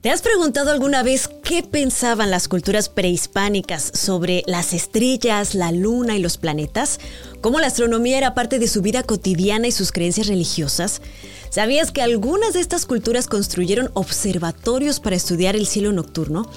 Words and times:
¿Te 0.00 0.10
has 0.10 0.22
preguntado 0.22 0.70
alguna 0.70 1.02
vez 1.02 1.28
qué 1.42 1.64
pensaban 1.64 2.30
las 2.30 2.46
culturas 2.46 2.88
prehispánicas 2.88 3.90
sobre 3.94 4.44
las 4.46 4.72
estrellas, 4.72 5.56
la 5.56 5.72
luna 5.72 6.16
y 6.16 6.20
los 6.20 6.36
planetas? 6.36 7.00
¿Cómo 7.40 7.58
la 7.58 7.66
astronomía 7.66 8.16
era 8.16 8.32
parte 8.32 8.60
de 8.60 8.68
su 8.68 8.80
vida 8.80 9.02
cotidiana 9.02 9.66
y 9.66 9.72
sus 9.72 9.90
creencias 9.90 10.28
religiosas? 10.28 11.02
¿Sabías 11.50 11.90
que 11.90 12.00
algunas 12.00 12.52
de 12.52 12.60
estas 12.60 12.86
culturas 12.86 13.26
construyeron 13.26 13.90
observatorios 13.94 15.00
para 15.00 15.16
estudiar 15.16 15.56
el 15.56 15.66
cielo 15.66 15.90
nocturno? 15.90 16.48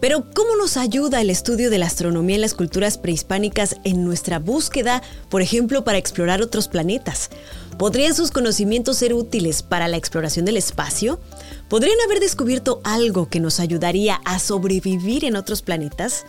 Pero 0.00 0.30
¿cómo 0.32 0.54
nos 0.54 0.76
ayuda 0.76 1.20
el 1.20 1.30
estudio 1.30 1.70
de 1.70 1.78
la 1.78 1.86
astronomía 1.86 2.36
en 2.36 2.42
las 2.42 2.54
culturas 2.54 2.98
prehispánicas 2.98 3.76
en 3.82 4.04
nuestra 4.04 4.38
búsqueda, 4.38 5.02
por 5.28 5.42
ejemplo, 5.42 5.82
para 5.82 5.98
explorar 5.98 6.40
otros 6.40 6.68
planetas? 6.68 7.30
¿Podrían 7.78 8.14
sus 8.14 8.30
conocimientos 8.30 8.96
ser 8.96 9.12
útiles 9.12 9.62
para 9.62 9.86
la 9.86 9.98
exploración 9.98 10.46
del 10.46 10.56
espacio? 10.56 11.20
¿Podrían 11.68 11.98
haber 12.06 12.20
descubierto 12.20 12.80
algo 12.84 13.28
que 13.28 13.38
nos 13.38 13.60
ayudaría 13.60 14.20
a 14.24 14.38
sobrevivir 14.38 15.26
en 15.26 15.36
otros 15.36 15.60
planetas? 15.60 16.24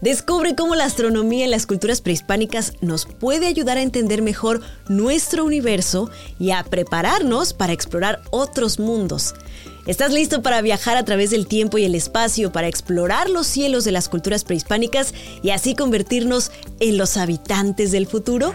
Descubre 0.00 0.54
cómo 0.54 0.76
la 0.76 0.84
astronomía 0.84 1.46
en 1.46 1.50
las 1.50 1.66
culturas 1.66 2.00
prehispánicas 2.00 2.74
nos 2.80 3.06
puede 3.06 3.46
ayudar 3.46 3.78
a 3.78 3.82
entender 3.82 4.22
mejor 4.22 4.60
nuestro 4.88 5.44
universo 5.44 6.10
y 6.38 6.52
a 6.52 6.62
prepararnos 6.62 7.54
para 7.54 7.72
explorar 7.72 8.22
otros 8.30 8.78
mundos. 8.78 9.34
¿Estás 9.86 10.12
listo 10.12 10.42
para 10.42 10.62
viajar 10.62 10.96
a 10.96 11.04
través 11.04 11.30
del 11.30 11.46
tiempo 11.46 11.76
y 11.76 11.84
el 11.84 11.94
espacio 11.94 12.52
para 12.52 12.68
explorar 12.68 13.28
los 13.30 13.46
cielos 13.46 13.84
de 13.84 13.92
las 13.92 14.08
culturas 14.08 14.44
prehispánicas 14.44 15.12
y 15.42 15.50
así 15.50 15.74
convertirnos 15.74 16.52
en 16.78 16.98
los 16.98 17.16
habitantes 17.16 17.90
del 17.90 18.06
futuro? 18.06 18.52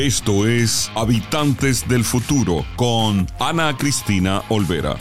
Esto 0.00 0.46
es 0.46 0.90
Habitantes 0.94 1.86
del 1.86 2.04
Futuro 2.04 2.64
con 2.76 3.26
Ana 3.38 3.76
Cristina 3.76 4.42
Olvera. 4.48 4.96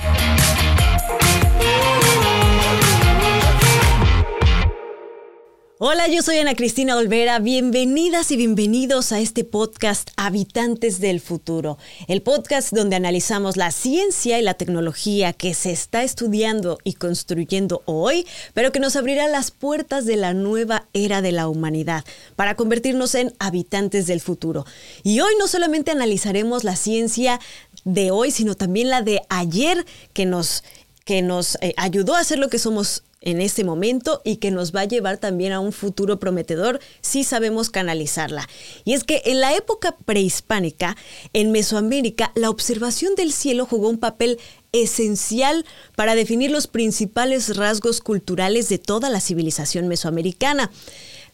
Hola, 5.82 6.10
yo 6.10 6.22
soy 6.22 6.38
Ana 6.40 6.56
Cristina 6.56 6.98
Olvera. 6.98 7.40
Bienvenidas 7.40 8.32
y 8.32 8.36
bienvenidos 8.36 9.14
a 9.14 9.22
este 9.22 9.46
podcast 9.46 10.10
Habitantes 10.18 11.00
del 11.00 11.22
Futuro, 11.22 11.78
el 12.10 12.22
podcast 12.22 12.74
donde 12.74 12.98
analizamos 12.98 13.56
la 13.56 13.72
ciencia 13.72 14.38
y 14.38 14.42
la 14.42 14.56
tecnología 14.56 15.32
que 15.32 15.54
se 15.54 15.72
está 15.72 16.04
estudiando 16.04 16.80
y 16.84 16.96
construyendo 16.96 17.82
hoy, 17.86 18.28
pero 18.54 18.74
que 18.74 18.82
nos 18.82 18.98
abrirá 18.98 19.30
las 19.30 19.52
puertas 19.52 20.06
de 20.06 20.18
la 20.18 20.34
nueva 20.34 20.90
era 20.92 21.22
de 21.22 21.32
la 21.32 21.48
humanidad 21.48 22.04
para 22.36 22.58
convertirnos 22.58 23.16
en 23.16 23.34
habitantes 23.40 24.06
del 24.06 24.20
futuro. 24.20 24.66
Y 25.04 25.22
hoy 25.22 25.32
no 25.40 25.48
solamente 25.48 25.92
analizaremos 25.92 26.66
la 26.66 26.76
ciencia 26.76 27.40
de 27.86 28.12
hoy, 28.12 28.32
sino 28.32 28.56
también 28.56 28.90
la 28.90 29.02
de 29.02 29.22
ayer 29.30 29.86
que 30.12 30.26
nos 30.26 30.62
que 31.06 31.22
nos 31.24 31.56
eh, 31.62 31.74
ayudó 31.78 32.16
a 32.16 32.24
ser 32.24 32.38
lo 32.38 32.50
que 32.50 32.60
somos 32.60 33.04
en 33.22 33.42
este 33.42 33.64
momento 33.64 34.22
y 34.24 34.38
que 34.38 34.52
nos 34.52 34.74
va 34.74 34.82
a 34.82 34.86
llevar 34.86 35.18
también 35.18 35.52
a 35.52 35.60
un 35.60 35.72
futuro 35.72 36.20
prometedor 36.20 36.80
si 37.02 37.24
sabemos 37.24 37.70
canalizarla. 37.70 38.48
Y 38.86 38.94
es 38.94 39.04
que 39.04 39.22
en 39.26 39.42
la 39.42 39.56
época 39.56 39.96
prehispánica, 40.06 40.96
en 41.34 41.52
Mesoamérica, 41.52 42.32
la 42.36 42.50
observación 42.50 43.16
del 43.16 43.34
cielo 43.34 43.66
jugó 43.66 43.90
un 43.90 43.98
papel 43.98 44.40
esencial 44.72 45.66
para 45.96 46.16
definir 46.16 46.52
los 46.52 46.68
principales 46.68 47.56
rasgos 47.56 48.02
culturales 48.02 48.70
de 48.70 48.78
toda 48.78 49.10
la 49.10 49.20
civilización 49.20 49.88
mesoamericana. 49.88 50.72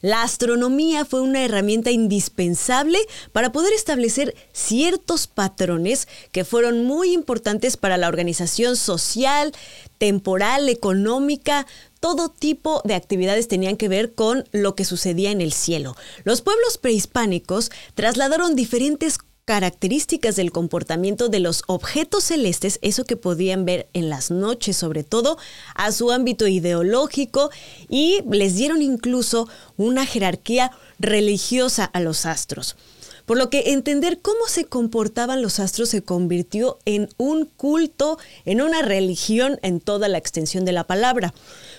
La 0.01 0.21
astronomía 0.21 1.03
fue 1.03 1.21
una 1.21 1.43
herramienta 1.43 1.89
indispensable 1.89 2.99
para 3.31 3.51
poder 3.51 3.73
establecer 3.73 4.35
ciertos 4.51 5.25
patrones 5.25 6.07
que 6.31 6.45
fueron 6.45 6.83
muy 6.83 7.11
importantes 7.13 7.75
para 7.75 7.97
la 7.97 8.07
organización 8.07 8.75
social, 8.75 9.51
temporal, 9.97 10.69
económica, 10.69 11.65
todo 11.99 12.29
tipo 12.29 12.81
de 12.85 12.95
actividades 12.95 13.47
tenían 13.47 13.77
que 13.77 13.89
ver 13.89 14.13
con 14.13 14.47
lo 14.51 14.75
que 14.75 14.85
sucedía 14.85 15.31
en 15.31 15.41
el 15.41 15.53
cielo. 15.53 15.95
Los 16.23 16.41
pueblos 16.41 16.77
prehispánicos 16.77 17.71
trasladaron 17.95 18.55
diferentes 18.55 19.17
características 19.45 20.35
del 20.35 20.51
comportamiento 20.51 21.29
de 21.29 21.39
los 21.39 21.63
objetos 21.67 22.25
celestes, 22.25 22.79
eso 22.81 23.05
que 23.05 23.15
podían 23.15 23.63
ver 23.63 23.87
en 23.93 24.09
las 24.09 24.31
noches 24.31 24.75
sobre 24.75 25.03
todo, 25.03 25.37
a 25.75 25.91
su 25.91 26.11
ámbito 26.11 26.47
ideológico 26.47 27.51
y 27.87 28.21
les 28.29 28.55
dieron 28.55 28.81
incluso 28.81 29.47
una 29.77 30.05
jerarquía 30.05 30.71
religiosa 30.99 31.85
a 31.85 31.99
los 31.99 32.25
astros. 32.25 32.75
Por 33.25 33.37
lo 33.37 33.49
que 33.49 33.71
entender 33.71 34.19
cómo 34.19 34.47
se 34.47 34.65
comportaban 34.65 35.41
los 35.41 35.59
astros 35.59 35.89
se 35.89 36.03
convirtió 36.03 36.77
en 36.85 37.09
un 37.17 37.45
culto, 37.45 38.19
en 38.45 38.61
una 38.61 38.81
religión 38.81 39.59
en 39.63 39.79
toda 39.79 40.07
la 40.07 40.17
extensión 40.17 40.63
de 40.63 40.71
la 40.71 40.85
palabra. 40.85 41.33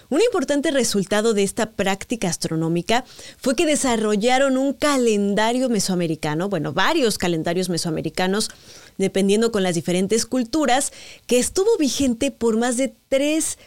Un 0.09 0.21
importante 0.23 0.71
resultado 0.71 1.35
de 1.35 1.43
esta 1.43 1.71
práctica 1.71 2.29
astronómica 2.29 3.05
fue 3.39 3.57
que 3.57 3.67
desarrollaron 3.67 4.57
un 4.57 4.73
calendario 4.73 5.69
mesoamericano, 5.69 6.49
bueno, 6.49 6.73
varios 6.73 7.19
calendarios 7.19 7.69
mesoamericanos, 7.69 8.51
dependiendo 8.99 9.53
con 9.53 9.63
las 9.63 9.75
diferentes 9.75 10.27
culturas, 10.27 10.93
que 11.27 11.39
estuvo 11.39 11.77
vigente 11.79 12.31
por 12.31 12.57
más 12.57 12.77
de 12.77 12.93
tres 13.09 13.59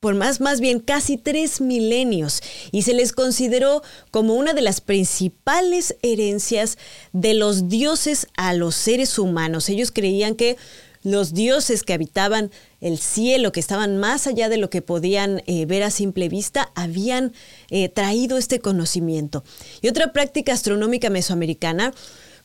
por 0.00 0.14
más, 0.14 0.40
más 0.40 0.60
bien 0.60 0.80
casi 0.80 1.16
tres 1.16 1.60
milenios 1.60 2.42
y 2.72 2.82
se 2.82 2.94
les 2.94 3.12
consideró 3.12 3.82
como 4.10 4.34
una 4.34 4.52
de 4.52 4.62
las 4.62 4.80
principales 4.80 5.96
herencias 6.02 6.78
de 7.12 7.34
los 7.34 7.68
dioses 7.68 8.26
a 8.36 8.54
los 8.54 8.74
seres 8.74 9.18
humanos. 9.18 9.68
Ellos 9.68 9.90
creían 9.92 10.34
que 10.34 10.56
los 11.02 11.32
dioses 11.32 11.82
que 11.82 11.92
habitaban 11.92 12.50
el 12.80 12.98
cielo, 12.98 13.52
que 13.52 13.60
estaban 13.60 13.98
más 13.98 14.26
allá 14.26 14.48
de 14.48 14.56
lo 14.56 14.70
que 14.70 14.82
podían 14.82 15.42
eh, 15.46 15.66
ver 15.66 15.82
a 15.82 15.90
simple 15.90 16.28
vista, 16.28 16.70
habían 16.74 17.32
eh, 17.70 17.88
traído 17.88 18.36
este 18.36 18.60
conocimiento. 18.60 19.44
Y 19.80 19.88
otra 19.88 20.12
práctica 20.12 20.52
astronómica 20.52 21.10
mesoamericana 21.10 21.94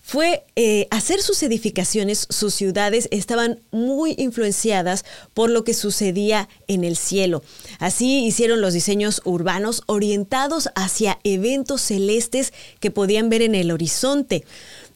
fue 0.06 0.44
eh, 0.58 0.86
hacer 0.92 1.22
sus 1.22 1.42
edificaciones, 1.44 2.28
sus 2.30 2.54
ciudades 2.54 3.08
estaban 3.10 3.62
muy 3.72 4.16
influenciadas 4.18 5.06
por 5.34 5.50
lo 5.50 5.64
que 5.64 5.74
sucedía 5.74 6.50
en 6.68 6.84
el 6.84 6.98
cielo. 6.98 7.42
Así 7.80 8.26
hicieron 8.26 8.60
los 8.60 8.74
diseños 8.74 9.22
urbanos 9.24 9.82
orientados 9.86 10.70
hacia 10.76 11.20
eventos 11.24 11.82
celestes 11.82 12.54
que 12.82 12.92
podían 12.92 13.30
ver 13.30 13.42
en 13.42 13.56
el 13.56 13.72
horizonte. 13.72 14.44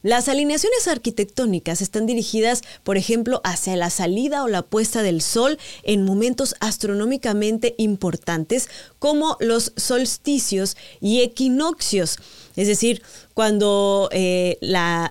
Las 0.03 0.28
alineaciones 0.28 0.88
arquitectónicas 0.88 1.81
están 1.81 2.06
dirigidas, 2.06 2.62
por 2.84 2.97
ejemplo, 2.97 3.41
hacia 3.46 3.75
la 3.78 3.90
salida 3.90 4.44
o 4.44 4.47
la 4.47 4.62
puesta 4.62 5.03
del 5.03 5.22
sol 5.22 5.57
en 5.84 6.03
momentos 6.03 6.56
astronómicamente 6.59 7.75
importantes 7.78 8.69
como 9.00 9.38
los 9.40 9.72
solsticios 9.78 10.75
y 11.00 11.22
equinoccios. 11.22 12.19
Es 12.57 12.68
decir, 12.68 13.01
cuando 13.34 14.09
eh, 14.12 14.57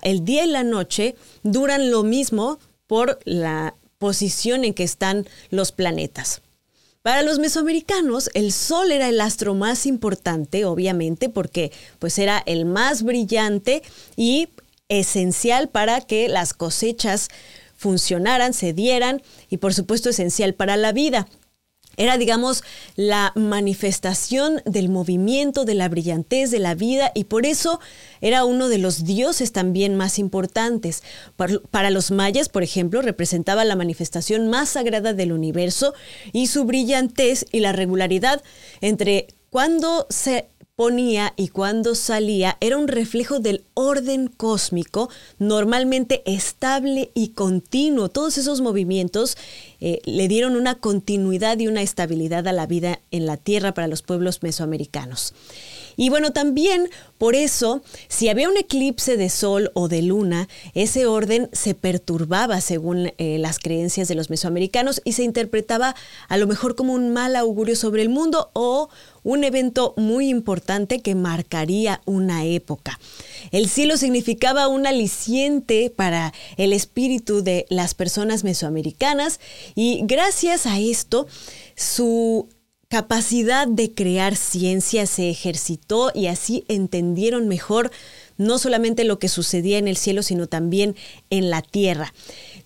el 0.02 0.24
día 0.24 0.44
y 0.44 0.48
la 0.48 0.64
noche 0.64 1.16
duran 1.42 1.90
lo 1.90 2.02
mismo 2.02 2.58
por 2.86 3.18
la 3.24 3.74
posición 3.98 4.64
en 4.64 4.74
que 4.74 4.84
están 4.84 5.26
los 5.50 5.72
planetas. 5.72 6.42
Para 7.02 7.22
los 7.22 7.38
mesoamericanos, 7.38 8.30
el 8.34 8.52
Sol 8.52 8.90
era 8.90 9.08
el 9.08 9.20
astro 9.20 9.54
más 9.54 9.86
importante, 9.86 10.64
obviamente, 10.64 11.28
porque 11.28 11.70
pues 12.00 12.18
era 12.18 12.42
el 12.46 12.64
más 12.64 13.04
brillante 13.04 13.82
y 14.16 14.48
esencial 14.88 15.68
para 15.68 16.00
que 16.00 16.28
las 16.28 16.52
cosechas 16.52 17.28
funcionaran, 17.76 18.52
se 18.54 18.72
dieran 18.72 19.22
y 19.48 19.58
por 19.58 19.72
supuesto 19.72 20.10
esencial 20.10 20.54
para 20.54 20.76
la 20.76 20.92
vida. 20.92 21.28
Era, 21.96 22.18
digamos, 22.18 22.62
la 22.96 23.32
manifestación 23.34 24.62
del 24.64 24.88
movimiento, 24.88 25.64
de 25.64 25.74
la 25.74 25.88
brillantez, 25.88 26.50
de 26.50 26.58
la 26.58 26.74
vida, 26.74 27.12
y 27.14 27.24
por 27.24 27.46
eso 27.46 27.80
era 28.20 28.44
uno 28.44 28.68
de 28.68 28.78
los 28.78 29.04
dioses 29.04 29.52
también 29.52 29.96
más 29.96 30.18
importantes. 30.18 31.02
Para, 31.36 31.90
los 31.90 32.10
mayas, 32.10 32.48
por 32.48 32.62
ejemplo, 32.62 33.02
representaba 33.02 33.64
la 33.64 33.76
manifestación 33.76 34.48
más 34.48 34.70
sagrada 34.70 35.12
del 35.12 35.32
universo 35.32 35.94
y 36.32 36.48
su 36.48 36.64
brillantez 36.64 37.46
y 37.52 37.60
la 37.60 37.72
regularidad 37.72 38.42
entre 38.80 39.28
cuando 39.50 40.06
se 40.10 40.48
ponía 40.76 41.32
y 41.36 41.48
cuando 41.48 41.94
salía 41.94 42.58
era 42.60 42.76
un 42.76 42.86
reflejo 42.86 43.40
del 43.40 43.64
orden 43.72 44.28
cósmico, 44.28 45.08
normalmente 45.38 46.22
estable 46.26 47.10
y 47.14 47.28
continuo. 47.28 48.10
Todos 48.10 48.36
esos 48.36 48.60
movimientos 48.60 49.38
eh, 49.80 50.00
le 50.04 50.28
dieron 50.28 50.54
una 50.54 50.74
continuidad 50.74 51.58
y 51.58 51.66
una 51.66 51.80
estabilidad 51.80 52.46
a 52.46 52.52
la 52.52 52.66
vida 52.66 53.00
en 53.10 53.24
la 53.24 53.38
Tierra 53.38 53.72
para 53.72 53.88
los 53.88 54.02
pueblos 54.02 54.42
mesoamericanos. 54.42 55.32
Y 55.96 56.10
bueno, 56.10 56.32
también 56.32 56.90
por 57.18 57.34
eso, 57.34 57.82
si 58.08 58.28
había 58.28 58.48
un 58.48 58.56
eclipse 58.56 59.16
de 59.16 59.30
sol 59.30 59.70
o 59.74 59.88
de 59.88 60.02
luna, 60.02 60.48
ese 60.74 61.06
orden 61.06 61.48
se 61.52 61.74
perturbaba 61.74 62.60
según 62.60 63.12
eh, 63.16 63.38
las 63.38 63.58
creencias 63.58 64.06
de 64.08 64.14
los 64.14 64.28
mesoamericanos 64.28 65.00
y 65.04 65.12
se 65.12 65.22
interpretaba 65.22 65.94
a 66.28 66.36
lo 66.36 66.46
mejor 66.46 66.76
como 66.76 66.92
un 66.92 67.12
mal 67.12 67.34
augurio 67.36 67.74
sobre 67.74 68.02
el 68.02 68.10
mundo 68.10 68.50
o 68.52 68.90
un 69.22 69.42
evento 69.44 69.94
muy 69.96 70.28
importante 70.28 71.00
que 71.00 71.14
marcaría 71.14 72.00
una 72.04 72.44
época. 72.44 73.00
El 73.50 73.68
cielo 73.68 73.96
significaba 73.96 74.68
un 74.68 74.86
aliciente 74.86 75.90
para 75.94 76.32
el 76.56 76.72
espíritu 76.72 77.42
de 77.42 77.66
las 77.68 77.94
personas 77.94 78.44
mesoamericanas 78.44 79.40
y 79.74 80.02
gracias 80.04 80.66
a 80.66 80.78
esto 80.78 81.26
su 81.74 82.48
capacidad 82.88 83.66
de 83.66 83.92
crear 83.92 84.36
ciencia 84.36 85.06
se 85.06 85.28
ejercitó 85.28 86.12
y 86.14 86.28
así 86.28 86.64
entendieron 86.68 87.48
mejor 87.48 87.90
no 88.38 88.58
solamente 88.58 89.04
lo 89.04 89.18
que 89.18 89.28
sucedía 89.28 89.78
en 89.78 89.88
el 89.88 89.96
cielo, 89.96 90.22
sino 90.22 90.46
también 90.46 90.94
en 91.30 91.50
la 91.50 91.62
tierra. 91.62 92.12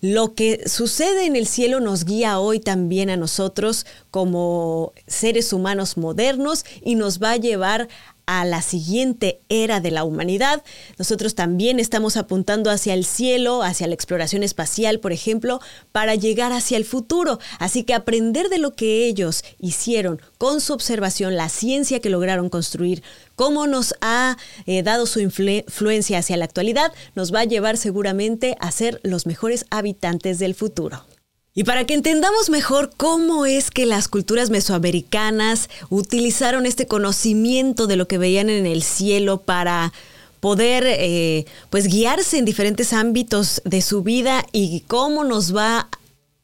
Lo 0.01 0.35
que 0.35 0.67
sucede 0.67 1.25
en 1.25 1.35
el 1.35 1.47
cielo 1.47 1.79
nos 1.79 2.05
guía 2.05 2.39
hoy 2.39 2.59
también 2.59 3.09
a 3.09 3.17
nosotros 3.17 3.85
como 4.11 4.93
seres 5.07 5.53
humanos 5.53 5.97
modernos 5.97 6.65
y 6.83 6.95
nos 6.95 7.21
va 7.21 7.31
a 7.31 7.37
llevar 7.37 7.87
a 8.31 8.45
la 8.45 8.61
siguiente 8.61 9.41
era 9.49 9.81
de 9.81 9.91
la 9.91 10.05
humanidad. 10.05 10.63
Nosotros 10.97 11.35
también 11.35 11.81
estamos 11.81 12.15
apuntando 12.15 12.71
hacia 12.71 12.93
el 12.93 13.03
cielo, 13.03 13.61
hacia 13.61 13.87
la 13.87 13.93
exploración 13.93 14.41
espacial, 14.41 15.01
por 15.01 15.11
ejemplo, 15.11 15.59
para 15.91 16.15
llegar 16.15 16.53
hacia 16.53 16.77
el 16.77 16.85
futuro. 16.85 17.39
Así 17.59 17.83
que 17.83 17.93
aprender 17.93 18.47
de 18.47 18.57
lo 18.57 18.73
que 18.73 19.05
ellos 19.05 19.43
hicieron 19.59 20.21
con 20.37 20.61
su 20.61 20.71
observación, 20.71 21.35
la 21.35 21.49
ciencia 21.49 21.99
que 21.99 22.09
lograron 22.09 22.47
construir, 22.47 23.03
cómo 23.35 23.67
nos 23.67 23.95
ha 23.99 24.37
eh, 24.65 24.81
dado 24.81 25.07
su 25.07 25.19
influencia 25.19 26.19
hacia 26.19 26.37
la 26.37 26.45
actualidad, 26.45 26.93
nos 27.15 27.33
va 27.33 27.41
a 27.41 27.45
llevar 27.45 27.75
seguramente 27.75 28.55
a 28.61 28.71
ser 28.71 29.01
los 29.03 29.25
mejores 29.25 29.65
habitantes 29.71 30.39
del 30.39 30.55
futuro. 30.55 31.03
Y 31.53 31.65
para 31.65 31.85
que 31.85 31.93
entendamos 31.93 32.49
mejor 32.49 32.91
cómo 32.95 33.45
es 33.45 33.71
que 33.71 33.85
las 33.85 34.07
culturas 34.07 34.49
mesoamericanas 34.49 35.69
utilizaron 35.89 36.65
este 36.65 36.87
conocimiento 36.87 37.87
de 37.87 37.97
lo 37.97 38.07
que 38.07 38.17
veían 38.17 38.49
en 38.49 38.65
el 38.65 38.83
cielo 38.83 39.41
para 39.41 39.91
poder 40.39 40.85
eh, 40.87 41.45
pues 41.69 41.87
guiarse 41.87 42.37
en 42.37 42.45
diferentes 42.45 42.93
ámbitos 42.93 43.61
de 43.65 43.81
su 43.81 44.01
vida 44.01 44.45
y 44.53 44.81
cómo 44.87 45.25
nos 45.25 45.53
va 45.53 45.89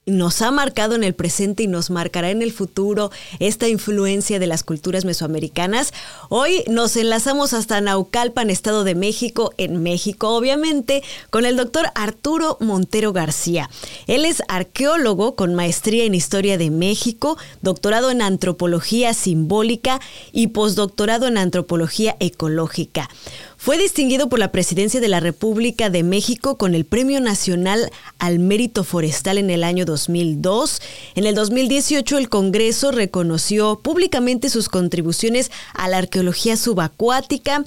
nos 0.07 0.41
ha 0.41 0.51
marcado 0.51 0.95
en 0.95 1.03
el 1.03 1.13
presente 1.13 1.63
y 1.63 1.67
nos 1.67 1.89
marcará 1.89 2.31
en 2.31 2.41
el 2.41 2.53
futuro 2.53 3.11
esta 3.39 3.67
influencia 3.67 4.39
de 4.39 4.47
las 4.47 4.63
culturas 4.63 5.05
mesoamericanas. 5.05 5.93
Hoy 6.29 6.63
nos 6.67 6.95
enlazamos 6.95 7.53
hasta 7.53 7.81
Naucalpan, 7.81 8.49
Estado 8.49 8.85
de 8.85 8.95
México, 8.95 9.53
en 9.57 9.83
México, 9.83 10.29
obviamente, 10.29 11.03
con 11.29 11.45
el 11.45 11.57
doctor 11.57 11.87
Arturo 11.93 12.57
Montero 12.61 13.11
García. 13.11 13.69
Él 14.07 14.23
es 14.23 14.41
arqueólogo 14.47 15.35
con 15.35 15.53
maestría 15.53 16.05
en 16.05 16.15
Historia 16.15 16.57
de 16.57 16.71
México, 16.71 17.37
doctorado 17.61 18.09
en 18.09 18.21
Antropología 18.21 19.13
Simbólica 19.13 19.99
y 20.31 20.47
postdoctorado 20.47 21.27
en 21.27 21.37
Antropología 21.37 22.15
Ecológica. 22.21 23.09
Fue 23.59 23.79
distinguido 23.79 24.29
por 24.29 24.37
la 24.37 24.51
Presidencia 24.51 25.01
de 25.01 25.07
la 25.07 25.19
República 25.19 25.89
de 25.89 26.03
México 26.03 26.57
con 26.57 26.75
el 26.75 26.85
Premio 26.85 27.19
Nacional 27.19 27.91
al 28.19 28.37
Mérito 28.37 28.83
Forestal 28.83 29.39
en 29.39 29.49
el 29.49 29.63
año 29.63 29.83
2002. 29.83 30.79
En 31.15 31.25
el 31.25 31.33
2018 31.33 32.19
el 32.19 32.29
Congreso 32.29 32.91
reconoció 32.91 33.79
públicamente 33.79 34.49
sus 34.49 34.69
contribuciones 34.69 35.51
a 35.73 35.87
la 35.87 35.97
arqueología 35.97 36.55
subacuática 36.55 37.65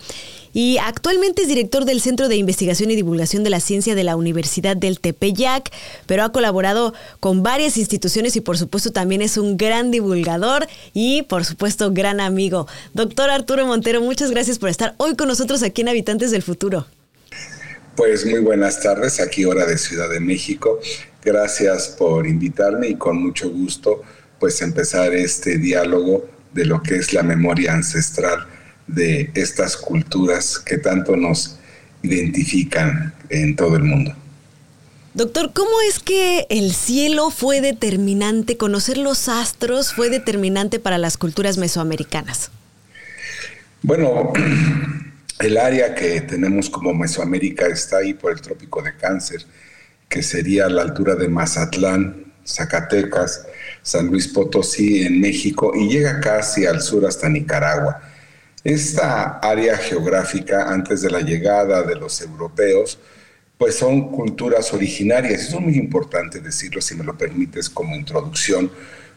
y 0.53 0.79
actualmente 0.79 1.43
es 1.43 1.49
director 1.49 1.85
del 1.85 2.01
Centro 2.01 2.29
de 2.29 2.37
Investigación 2.37 2.91
y 2.91 2.97
Divulgación 2.97 3.45
de 3.45 3.51
la 3.51 3.61
Ciencia 3.61 3.95
de 3.95 4.05
la 4.05 4.17
Universidad 4.17 4.77
del 4.77 4.99
Tepeyac, 4.99 5.71
pero 6.07 6.25
ha 6.25 6.33
colaborado 6.33 6.95
con 7.19 7.43
varias 7.43 7.77
instituciones 7.77 8.37
y 8.37 8.41
por 8.41 8.59
supuesto 8.59 8.91
también 8.91 9.23
es 9.23 9.37
un 9.37 9.57
gran 9.57 9.91
divulgador 9.91 10.67
y 10.93 11.23
por 11.23 11.45
supuesto 11.45 11.93
gran 11.93 12.21
amigo. 12.21 12.67
Doctor 12.95 13.31
Arturo 13.31 13.67
Montero, 13.67 14.01
muchas 14.01 14.31
gracias 14.31 14.59
por 14.59 14.71
estar 14.71 14.95
hoy 14.97 15.15
con 15.15 15.29
nosotros 15.29 15.63
aquí 15.63 15.80
en 15.81 15.89
Habitantes 15.89 16.31
del 16.31 16.43
Futuro. 16.43 16.87
Pues 17.97 18.25
muy 18.25 18.41
buenas 18.41 18.81
tardes, 18.81 19.21
aquí 19.21 19.45
hora 19.45 19.67
de 19.67 19.77
Ciudad 19.77 20.09
de 20.09 20.21
México. 20.21 20.81
Gracias 21.23 21.89
por 21.89 22.27
invitarme 22.27 22.89
y 22.89 22.95
con 22.95 23.21
mucho 23.23 23.51
gusto 23.51 24.03
pues 24.39 24.63
empezar 24.63 25.13
este 25.13 25.59
diálogo 25.59 26.27
de 26.55 26.65
lo 26.65 26.83
que 26.83 26.97
es 26.97 27.13
la 27.13 27.23
memoria 27.23 27.75
ancestral 27.75 28.47
de 28.87 29.31
estas 29.35 29.77
culturas 29.77 30.59
que 30.59 30.79
tanto 30.79 31.15
nos 31.17 31.59
identifican 32.03 33.15
en 33.29 33.55
todo 33.55 33.77
el 33.77 33.85
mundo. 33.85 34.15
Doctor, 35.13 35.53
¿cómo 35.53 35.71
es 35.89 35.99
que 35.99 36.47
el 36.51 36.73
cielo 36.73 37.31
fue 37.31 37.61
determinante, 37.61 38.57
conocer 38.57 38.97
los 38.97 39.29
astros 39.29 39.93
fue 39.93 40.09
determinante 40.09 40.79
para 40.79 40.99
las 40.99 41.17
culturas 41.17 41.59
mesoamericanas? 41.59 42.51
Bueno, 43.83 44.33
el 45.41 45.57
área 45.57 45.95
que 45.95 46.21
tenemos 46.21 46.69
como 46.69 46.93
Mesoamérica 46.93 47.67
está 47.67 47.99
ahí 47.99 48.15
por 48.15 48.33
el 48.33 48.41
trópico 48.41 48.83
de 48.83 48.97
Cáncer, 48.97 49.45
que 50.09 50.23
sería 50.23 50.67
a 50.67 50.71
la 50.71 50.83
altura 50.83 51.15
de 51.15 51.29
Mazatlán, 51.29 52.33
Zacatecas, 52.47 53.47
San 53.83 54.09
Luis 54.09 54.29
Potosí 54.29 55.03
en 55.03 55.21
México 55.21 55.73
y 55.75 55.89
llega 55.89 56.21
casi 56.21 56.67
al 56.67 56.83
sur 56.83 57.07
hasta 57.07 57.29
Nicaragua. 57.29 58.03
Esta 58.63 59.39
área 59.39 59.79
geográfica, 59.79 60.69
antes 60.69 61.01
de 61.01 61.11
la 61.11 61.21
llegada 61.21 61.83
de 61.83 61.97
los 61.97 62.21
europeos, 62.21 62.99
pues 63.57 63.77
son 63.77 64.11
culturas 64.11 64.73
originarias. 64.75 65.43
Eso 65.43 65.59
es 65.59 65.63
muy 65.63 65.77
importante 65.77 66.41
decirlo, 66.41 66.83
si 66.83 66.95
me 66.95 67.05
lo 67.05 67.17
permites, 67.17 67.71
como 67.71 67.97
introducción, 67.97 68.71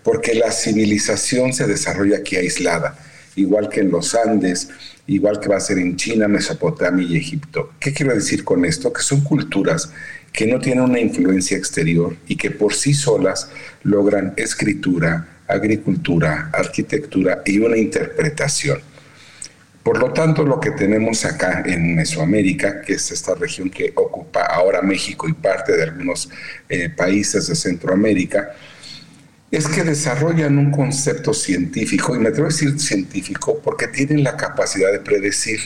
porque 0.04 0.34
la 0.36 0.52
civilización 0.52 1.54
se 1.54 1.66
desarrolla 1.66 2.18
aquí 2.18 2.36
aislada, 2.36 2.98
igual 3.36 3.70
que 3.70 3.82
en 3.82 3.92
los 3.92 4.16
Andes, 4.16 4.70
igual 5.08 5.40
que 5.40 5.50
va 5.50 5.58
a 5.58 5.60
ser 5.60 5.78
en 5.78 5.96
China, 5.96 6.28
Mesopotamia 6.28 7.06
y 7.08 7.18
Egipto. 7.18 7.74
¿Qué 7.80 7.94
quiero 7.94 8.14
decir 8.14 8.44
con 8.44 8.66
esto? 8.66 8.92
Que 8.92 9.02
son 9.02 9.22
culturas 9.22 9.92
que 10.32 10.48
no 10.48 10.60
tienen 10.60 10.84
una 10.84 11.00
influencia 11.00 11.56
exterior 11.56 12.16
y 12.28 12.36
que 12.36 12.52
por 12.52 12.74
sí 12.74 12.94
solas 12.94 13.50
logran 13.84 14.34
escritura, 14.36 15.28
agricultura, 15.48 16.50
arquitectura 16.52 17.44
y 17.46 17.60
una 17.60 17.78
interpretación. 17.78 18.80
Por 19.84 20.00
lo 20.00 20.14
tanto, 20.14 20.44
lo 20.44 20.62
que 20.62 20.72
tenemos 20.72 21.26
acá 21.26 21.62
en 21.66 21.96
Mesoamérica, 21.96 22.82
que 22.82 22.94
es 22.94 23.12
esta 23.12 23.36
región 23.36 23.70
que 23.70 23.92
ocupa 23.96 24.44
ahora 24.46 24.82
México 24.82 25.28
y 25.28 25.34
parte 25.34 25.76
de 25.76 25.84
algunos 25.84 26.30
eh, 26.70 26.90
países 26.90 27.48
de 27.48 27.56
Centroamérica, 27.56 28.56
es 29.54 29.68
que 29.68 29.84
desarrollan 29.84 30.58
un 30.58 30.72
concepto 30.72 31.32
científico, 31.32 32.16
y 32.16 32.20
me 32.20 32.30
atrevo 32.30 32.48
a 32.48 32.50
decir 32.50 32.80
científico 32.80 33.62
porque 33.64 33.88
tienen 33.88 34.24
la 34.24 34.36
capacidad 34.36 34.92
de 34.92 35.00
predecir. 35.00 35.60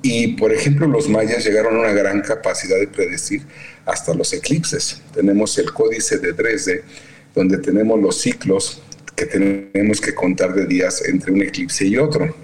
Y, 0.00 0.28
por 0.28 0.50
ejemplo, 0.50 0.86
los 0.86 1.10
mayas 1.10 1.44
llegaron 1.44 1.76
a 1.76 1.80
una 1.80 1.92
gran 1.92 2.22
capacidad 2.22 2.78
de 2.78 2.88
predecir 2.88 3.42
hasta 3.84 4.14
los 4.14 4.32
eclipses. 4.32 5.02
Tenemos 5.12 5.58
el 5.58 5.74
códice 5.74 6.16
de 6.20 6.32
Dresde, 6.32 6.84
donde 7.34 7.58
tenemos 7.58 8.00
los 8.00 8.18
ciclos 8.18 8.80
que 9.14 9.26
tenemos 9.26 10.00
que 10.00 10.14
contar 10.14 10.54
de 10.54 10.64
días 10.64 11.02
entre 11.06 11.32
un 11.32 11.42
eclipse 11.42 11.84
y 11.84 11.98
otro. 11.98 12.34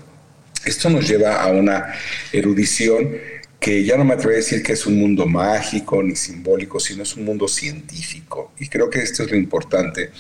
Esto 0.67 0.91
nos 0.91 1.09
lleva 1.09 1.43
a 1.43 1.47
una 1.47 1.95
erudición 2.31 3.17
que 3.59 3.85
ya 3.85 3.97
no 3.97 4.05
me 4.05 4.15
atrevo 4.15 4.35
a 4.35 4.37
decir 4.37 4.63
que 4.63 4.75
es 4.75 4.85
un 4.87 4.99
mundo 4.99 5.25
mágico 5.25 6.03
ni 6.03 6.15
simbólico, 6.15 6.79
sino 6.79 7.05
es 7.05 7.17
un 7.17 7.25
mundo 7.25 7.49
científico. 7.49 8.53
Y 8.59 8.69
creo 8.69 8.91
que 8.91 9.01
esto 9.01 9.23
es 9.23 9.31
lo 9.31 9.37
importante, 9.39 10.11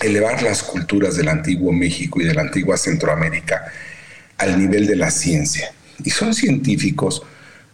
elevar 0.00 0.42
las 0.42 0.62
culturas 0.62 1.16
del 1.16 1.28
antiguo 1.28 1.72
México 1.72 2.20
y 2.20 2.24
de 2.24 2.34
la 2.34 2.42
antigua 2.42 2.76
Centroamérica 2.76 3.72
al 4.38 4.58
nivel 4.58 4.86
de 4.86 4.96
la 4.96 5.10
ciencia. 5.10 5.72
Y 6.02 6.10
son 6.10 6.34
científicos 6.34 7.22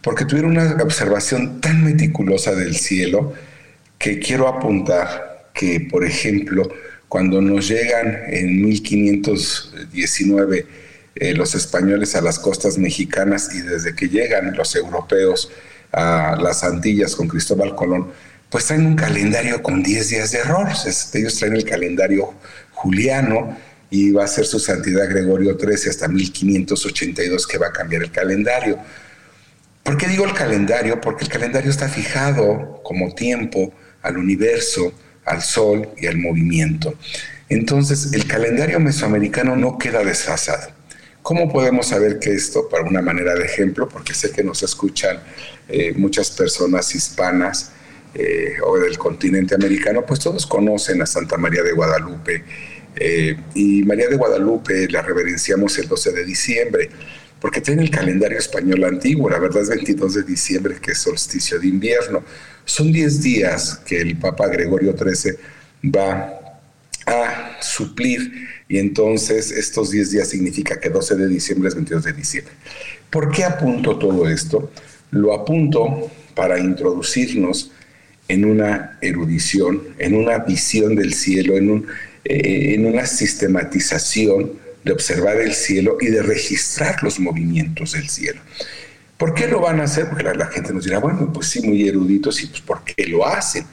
porque 0.01 0.25
tuvieron 0.25 0.51
una 0.51 0.77
observación 0.83 1.61
tan 1.61 1.83
meticulosa 1.83 2.53
del 2.55 2.75
cielo 2.75 3.33
que 3.97 4.19
quiero 4.19 4.47
apuntar 4.47 5.49
que, 5.53 5.81
por 5.81 6.05
ejemplo, 6.05 6.69
cuando 7.07 7.41
nos 7.41 7.67
llegan 7.67 8.19
en 8.27 8.61
1519 8.61 10.65
eh, 11.15 11.33
los 11.33 11.55
españoles 11.55 12.15
a 12.15 12.21
las 12.21 12.37
costas 12.39 12.77
mexicanas 12.77 13.53
y 13.53 13.61
desde 13.61 13.95
que 13.95 14.07
llegan 14.07 14.55
los 14.55 14.75
europeos 14.75 15.51
a 15.91 16.37
las 16.41 16.63
Antillas 16.63 17.15
con 17.15 17.27
Cristóbal 17.27 17.75
Colón, 17.75 18.11
pues 18.51 18.65
traen 18.65 18.85
un 18.85 18.95
calendario 18.95 19.63
con 19.63 19.81
10 19.81 20.09
días 20.09 20.31
de 20.31 20.39
errores. 20.39 21.09
ellos 21.13 21.35
traen 21.37 21.55
el 21.55 21.63
calendario 21.63 22.33
juliano 22.71 23.57
y 23.89 24.11
va 24.11 24.25
a 24.25 24.27
ser 24.27 24.45
su 24.45 24.59
santidad 24.59 25.09
Gregorio 25.09 25.57
XIII 25.57 25.89
hasta 25.89 26.09
1582 26.09 27.47
que 27.47 27.57
va 27.57 27.67
a 27.67 27.71
cambiar 27.71 28.03
el 28.03 28.11
calendario. 28.11 28.77
¿Por 29.83 29.97
qué 29.97 30.07
digo 30.07 30.25
el 30.25 30.33
calendario? 30.33 30.99
Porque 30.99 31.23
el 31.23 31.29
calendario 31.29 31.71
está 31.71 31.87
fijado 31.87 32.81
como 32.83 33.15
tiempo 33.15 33.73
al 34.01 34.17
universo, 34.17 34.93
al 35.25 35.41
sol 35.41 35.89
y 35.97 36.07
al 36.07 36.17
movimiento. 36.17 36.95
Entonces, 37.47 38.11
el 38.13 38.27
calendario 38.27 38.79
mesoamericano 38.79 39.55
no 39.55 39.77
queda 39.77 40.03
desfasado. 40.03 40.71
¿Cómo 41.21 41.51
podemos 41.51 41.87
saber 41.87 42.19
que 42.19 42.33
esto, 42.33 42.67
para 42.69 42.83
una 42.83 43.01
manera 43.01 43.33
de 43.35 43.45
ejemplo, 43.45 43.87
porque 43.87 44.13
sé 44.13 44.31
que 44.31 44.43
nos 44.43 44.61
escuchan 44.61 45.19
eh, 45.69 45.93
muchas 45.95 46.31
personas 46.31 46.93
hispanas 46.95 47.71
eh, 48.13 48.55
o 48.63 48.77
del 48.77 48.97
continente 48.97 49.55
americano, 49.55 50.05
pues 50.05 50.19
todos 50.19 50.45
conocen 50.45 51.01
a 51.01 51.05
Santa 51.05 51.37
María 51.37 51.63
de 51.63 51.71
Guadalupe. 51.71 52.43
Eh, 52.95 53.37
y 53.55 53.83
María 53.83 54.09
de 54.09 54.17
Guadalupe 54.17 54.89
la 54.89 55.01
reverenciamos 55.01 55.77
el 55.77 55.87
12 55.87 56.11
de 56.11 56.25
diciembre, 56.25 56.89
porque 57.39 57.61
tiene 57.61 57.83
el 57.83 57.89
calendario 57.89 58.37
español 58.37 58.83
antiguo, 58.83 59.29
la 59.29 59.39
verdad 59.39 59.63
es 59.63 59.69
22 59.69 60.13
de 60.13 60.23
diciembre, 60.23 60.75
que 60.81 60.91
es 60.91 60.97
solsticio 60.97 61.59
de 61.59 61.67
invierno. 61.67 62.23
Son 62.65 62.91
10 62.91 63.21
días 63.21 63.81
que 63.85 64.01
el 64.01 64.17
Papa 64.17 64.47
Gregorio 64.47 64.93
XIII 64.95 65.37
va 65.89 66.37
a 67.05 67.57
suplir 67.61 68.47
y 68.67 68.77
entonces 68.77 69.51
estos 69.51 69.91
10 69.91 70.11
días 70.11 70.29
significa 70.29 70.79
que 70.79 70.89
12 70.89 71.15
de 71.15 71.27
diciembre 71.27 71.69
es 71.69 71.75
22 71.75 72.03
de 72.03 72.13
diciembre. 72.13 72.53
¿Por 73.09 73.31
qué 73.31 73.43
apunto 73.43 73.97
todo 73.97 74.27
esto? 74.29 74.71
Lo 75.11 75.33
apunto 75.33 76.11
para 76.35 76.59
introducirnos 76.59 77.71
en 78.31 78.45
una 78.45 78.97
erudición, 79.01 79.81
en 79.97 80.15
una 80.15 80.39
visión 80.39 80.95
del 80.95 81.13
cielo, 81.13 81.55
eh, 81.55 82.73
en 82.73 82.85
una 82.85 83.05
sistematización 83.05 84.53
de 84.83 84.91
observar 84.91 85.39
el 85.39 85.53
cielo 85.53 85.97
y 85.99 86.07
de 86.07 86.23
registrar 86.23 87.01
los 87.03 87.19
movimientos 87.19 87.93
del 87.93 88.09
cielo. 88.09 88.41
¿Por 89.17 89.33
qué 89.33 89.47
lo 89.47 89.59
van 89.59 89.79
a 89.79 89.83
hacer? 89.83 90.09
Porque 90.09 90.23
la, 90.23 90.33
la 90.33 90.47
gente 90.47 90.73
nos 90.73 90.85
dirá, 90.85 90.99
bueno, 90.99 91.31
pues 91.31 91.47
sí, 91.47 91.61
muy 91.61 91.87
eruditos, 91.87 92.41
y 92.41 92.47
pues 92.47 92.61
¿por 92.61 92.83
qué 92.83 93.05
lo 93.07 93.25
hacen? 93.25 93.65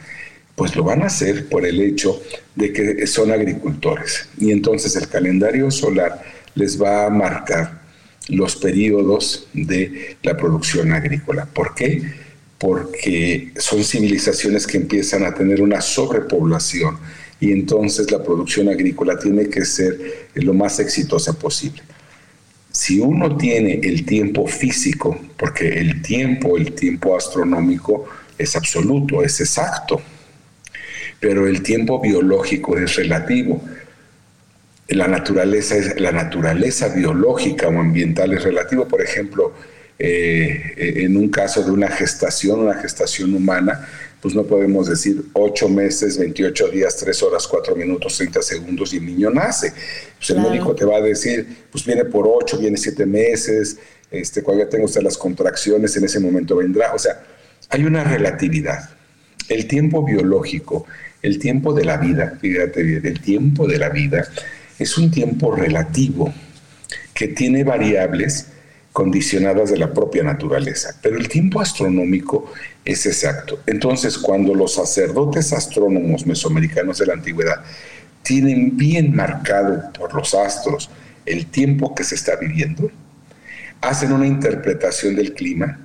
pues 0.58 0.74
lo 0.74 0.82
van 0.82 1.02
a 1.02 1.06
hacer 1.06 1.48
por 1.48 1.64
el 1.64 1.80
hecho 1.80 2.20
de 2.56 2.72
que 2.72 3.06
son 3.06 3.30
agricultores. 3.30 4.28
Y 4.38 4.50
entonces 4.50 4.96
el 4.96 5.08
calendario 5.08 5.70
solar 5.70 6.20
les 6.56 6.82
va 6.82 7.06
a 7.06 7.10
marcar 7.10 7.80
los 8.28 8.56
periodos 8.56 9.46
de 9.52 10.16
la 10.22 10.36
producción 10.36 10.92
agrícola. 10.92 11.46
¿Por 11.46 11.76
qué? 11.76 12.02
Porque 12.58 13.52
son 13.56 13.84
civilizaciones 13.84 14.66
que 14.66 14.78
empiezan 14.78 15.24
a 15.24 15.34
tener 15.34 15.62
una 15.62 15.80
sobrepoblación 15.80 16.98
y 17.40 17.52
entonces 17.52 18.10
la 18.10 18.22
producción 18.22 18.68
agrícola 18.68 19.18
tiene 19.18 19.48
que 19.48 19.64
ser 19.64 20.28
lo 20.34 20.54
más 20.54 20.80
exitosa 20.80 21.32
posible. 21.34 21.82
Si 22.72 23.00
uno 23.00 23.36
tiene 23.36 23.80
el 23.82 24.04
tiempo 24.04 24.46
físico, 24.46 25.18
porque 25.36 25.68
el 25.68 26.02
tiempo, 26.02 26.56
el 26.56 26.72
tiempo 26.72 27.16
astronómico 27.16 28.06
es 28.36 28.56
absoluto, 28.56 29.22
es 29.22 29.40
exacto, 29.40 30.00
pero 31.20 31.46
el 31.46 31.62
tiempo 31.62 32.00
biológico 32.00 32.76
es 32.76 32.96
relativo. 32.96 33.62
La 34.88 35.08
naturaleza, 35.08 35.76
la 35.96 36.12
naturaleza 36.12 36.88
biológica 36.88 37.68
o 37.68 37.78
ambiental 37.78 38.32
es 38.32 38.42
relativo. 38.42 38.86
Por 38.86 39.02
ejemplo, 39.02 39.52
eh, 39.98 40.94
en 41.04 41.16
un 41.16 41.28
caso 41.28 41.62
de 41.62 41.70
una 41.70 41.88
gestación, 41.88 42.60
una 42.60 42.74
gestación 42.74 43.34
humana, 43.34 43.88
pues 44.20 44.34
no 44.34 44.44
podemos 44.44 44.88
decir 44.88 45.24
8 45.32 45.68
meses, 45.68 46.18
28 46.18 46.68
días, 46.68 46.96
3 46.96 47.22
horas, 47.22 47.46
4 47.46 47.76
minutos, 47.76 48.16
30 48.16 48.42
segundos 48.42 48.92
y 48.92 48.98
el 48.98 49.06
niño 49.06 49.30
nace. 49.30 49.72
Pues 50.16 50.30
el 50.30 50.40
médico 50.40 50.74
te 50.74 50.84
va 50.84 50.96
a 50.96 51.00
decir, 51.00 51.66
pues 51.70 51.84
viene 51.84 52.04
por 52.04 52.26
8, 52.26 52.58
viene 52.58 52.76
7 52.76 53.06
meses, 53.06 53.78
este, 54.10 54.42
cuando 54.42 54.64
ya 54.64 54.70
tenga 54.70 54.84
usted 54.84 55.02
las 55.02 55.16
contracciones, 55.16 55.96
en 55.96 56.04
ese 56.04 56.18
momento 56.18 56.56
vendrá. 56.56 56.92
O 56.94 56.98
sea, 56.98 57.22
hay 57.68 57.84
una 57.84 58.02
relatividad. 58.02 58.90
El 59.48 59.66
tiempo 59.66 60.04
biológico 60.04 60.86
el 61.22 61.38
tiempo 61.38 61.72
de 61.72 61.84
la 61.84 61.96
vida, 61.96 62.38
fíjate 62.40 62.82
bien, 62.82 63.06
el 63.06 63.20
tiempo 63.20 63.66
de 63.66 63.78
la 63.78 63.88
vida 63.88 64.28
es 64.78 64.96
un 64.98 65.10
tiempo 65.10 65.54
relativo 65.54 66.32
que 67.12 67.28
tiene 67.28 67.64
variables 67.64 68.48
condicionadas 68.98 69.70
de 69.70 69.76
la 69.76 69.94
propia 69.94 70.24
naturaleza, 70.24 70.98
pero 71.00 71.16
el 71.18 71.28
tiempo 71.28 71.60
astronómico 71.60 72.50
es 72.84 73.06
exacto. 73.06 73.60
Entonces, 73.64 74.18
cuando 74.18 74.56
los 74.56 74.74
sacerdotes 74.74 75.52
astrónomos 75.52 76.26
mesoamericanos 76.26 76.98
de 76.98 77.06
la 77.06 77.12
antigüedad 77.12 77.62
tienen 78.24 78.76
bien 78.76 79.14
marcado 79.14 79.92
por 79.96 80.12
los 80.16 80.34
astros 80.34 80.90
el 81.26 81.46
tiempo 81.46 81.94
que 81.94 82.02
se 82.02 82.16
está 82.16 82.34
viviendo, 82.34 82.90
hacen 83.82 84.10
una 84.10 84.26
interpretación 84.26 85.14
del 85.14 85.32
clima, 85.32 85.78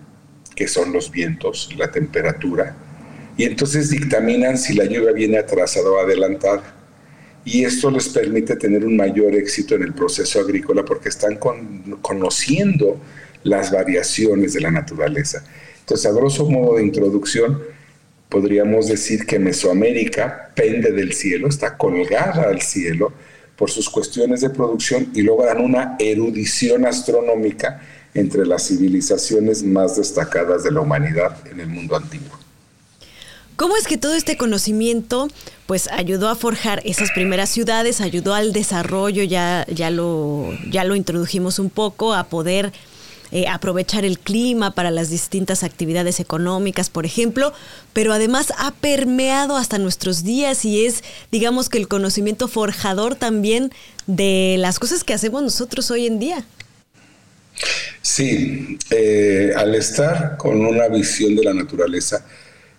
que 0.56 0.68
son 0.68 0.92
los 0.92 1.12
vientos, 1.12 1.70
la 1.78 1.92
temperatura, 1.92 2.76
y 3.38 3.44
entonces 3.44 3.92
dictaminan 3.92 4.58
si 4.58 4.74
la 4.74 4.86
lluvia 4.86 5.12
viene 5.12 5.38
atrasada 5.38 5.88
o 5.88 6.00
adelantada. 6.00 6.64
Y 7.46 7.66
esto 7.66 7.92
les 7.92 8.10
permite 8.10 8.56
tener 8.56 8.86
un 8.86 8.96
mayor 8.96 9.36
éxito 9.36 9.76
en 9.76 9.84
el 9.84 9.94
proceso 9.94 10.40
agrícola 10.40 10.84
porque 10.86 11.10
están 11.10 11.38
conociendo 12.02 13.00
las 13.44 13.72
variaciones 13.72 14.54
de 14.54 14.62
la 14.62 14.72
naturaleza. 14.72 15.44
Entonces, 15.80 16.06
a 16.06 16.14
grosso 16.14 16.50
modo 16.50 16.78
de 16.78 16.84
introducción, 16.84 17.62
podríamos 18.30 18.88
decir 18.88 19.26
que 19.26 19.40
Mesoamérica 19.40 20.52
pende 20.56 20.92
del 20.92 21.14
cielo, 21.14 21.50
está 21.50 21.78
colgada 21.78 22.44
al 22.44 22.62
cielo 22.62 23.12
por 23.58 23.70
sus 23.70 23.90
cuestiones 23.90 24.42
de 24.42 24.50
producción 24.50 25.10
y 25.14 25.22
logran 25.22 25.60
una 25.60 25.96
erudición 26.00 26.86
astronómica 26.86 27.82
entre 28.14 28.46
las 28.46 28.68
civilizaciones 28.68 29.64
más 29.64 29.98
destacadas 29.98 30.64
de 30.64 30.72
la 30.72 30.82
humanidad 30.82 31.46
en 31.52 31.60
el 31.60 31.68
mundo 31.68 31.96
antiguo. 31.96 32.43
¿Cómo 33.64 33.78
es 33.78 33.88
que 33.88 33.98
todo 33.98 34.14
este 34.14 34.36
conocimiento 34.36 35.30
pues 35.68 35.88
ayudó 35.88 36.28
a 36.28 36.36
forjar 36.36 36.82
esas 36.84 37.12
primeras 37.12 37.50
ciudades, 37.50 38.02
ayudó 38.02 38.34
al 38.34 38.52
desarrollo, 38.52 39.24
ya, 39.24 39.66
ya, 39.74 39.90
lo, 39.90 40.50
ya 40.70 40.84
lo 40.84 40.98
introdujimos 40.98 41.60
un 41.60 41.70
poco, 41.70 42.14
a 42.14 42.26
poder 42.26 42.74
eh, 43.32 43.48
aprovechar 43.48 44.04
el 44.04 44.20
clima 44.20 44.76
para 44.76 44.92
las 44.92 45.10
distintas 45.10 45.64
actividades 45.64 46.20
económicas, 46.20 46.90
por 46.90 47.06
ejemplo, 47.06 47.54
pero 47.94 48.12
además 48.12 48.52
ha 48.58 48.72
permeado 48.74 49.56
hasta 49.56 49.78
nuestros 49.78 50.26
días 50.26 50.66
y 50.66 50.86
es, 50.86 51.02
digamos 51.32 51.70
que 51.70 51.78
el 51.78 51.88
conocimiento 51.88 52.50
forjador 52.50 53.16
también 53.16 53.72
de 54.08 54.58
las 54.60 54.78
cosas 54.78 55.06
que 55.06 55.14
hacemos 55.14 55.42
nosotros 55.42 55.90
hoy 55.90 56.06
en 56.06 56.20
día. 56.20 56.46
Sí, 58.02 58.78
eh, 58.90 59.54
al 59.56 59.74
estar 59.74 60.36
con 60.36 60.66
una 60.66 60.90
visión 60.90 61.34
de 61.38 61.46
la 61.46 61.54
naturaleza, 61.54 62.26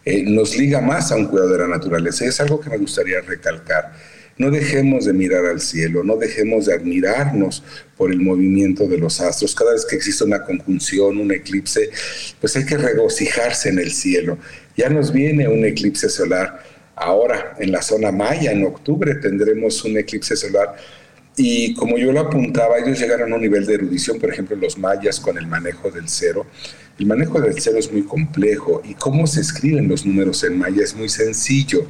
eh, 0.04 0.22
nos 0.26 0.56
liga 0.56 0.80
más 0.80 1.10
a 1.12 1.16
un 1.16 1.26
cuidado 1.26 1.50
de 1.50 1.58
la 1.58 1.68
naturaleza. 1.68 2.24
Es 2.24 2.40
algo 2.40 2.60
que 2.60 2.70
me 2.70 2.78
gustaría 2.78 3.20
recalcar. 3.20 3.92
No 4.36 4.50
dejemos 4.50 5.04
de 5.04 5.12
mirar 5.12 5.46
al 5.46 5.60
cielo, 5.60 6.02
no 6.02 6.16
dejemos 6.16 6.66
de 6.66 6.74
admirarnos 6.74 7.62
por 7.96 8.10
el 8.10 8.20
movimiento 8.20 8.88
de 8.88 8.98
los 8.98 9.20
astros. 9.20 9.54
Cada 9.54 9.72
vez 9.72 9.86
que 9.86 9.94
existe 9.94 10.24
una 10.24 10.42
conjunción, 10.42 11.18
un 11.18 11.30
eclipse, 11.32 11.90
pues 12.40 12.56
hay 12.56 12.66
que 12.66 12.76
regocijarse 12.76 13.68
en 13.68 13.78
el 13.78 13.92
cielo. 13.92 14.38
Ya 14.76 14.88
nos 14.88 15.12
viene 15.12 15.46
un 15.46 15.64
eclipse 15.64 16.08
solar. 16.08 16.64
Ahora, 16.96 17.54
en 17.58 17.70
la 17.70 17.80
zona 17.80 18.10
maya, 18.10 18.50
en 18.50 18.64
octubre, 18.64 19.14
tendremos 19.16 19.84
un 19.84 19.98
eclipse 19.98 20.36
solar. 20.36 20.74
Y 21.36 21.74
como 21.74 21.98
yo 21.98 22.12
lo 22.12 22.20
apuntaba, 22.20 22.78
ellos 22.78 23.00
llegaron 23.00 23.32
a 23.32 23.36
un 23.36 23.42
nivel 23.42 23.66
de 23.66 23.74
erudición, 23.74 24.20
por 24.20 24.30
ejemplo, 24.30 24.56
los 24.56 24.78
mayas 24.78 25.18
con 25.18 25.36
el 25.36 25.46
manejo 25.48 25.90
del 25.90 26.08
cero, 26.08 26.46
el 26.96 27.06
manejo 27.06 27.40
del 27.40 27.60
cero 27.60 27.76
es 27.78 27.90
muy 27.90 28.02
complejo 28.02 28.80
y 28.84 28.94
cómo 28.94 29.26
se 29.26 29.40
escriben 29.40 29.88
los 29.88 30.06
números 30.06 30.44
en 30.44 30.56
maya 30.56 30.84
es 30.84 30.94
muy 30.94 31.08
sencillo. 31.08 31.86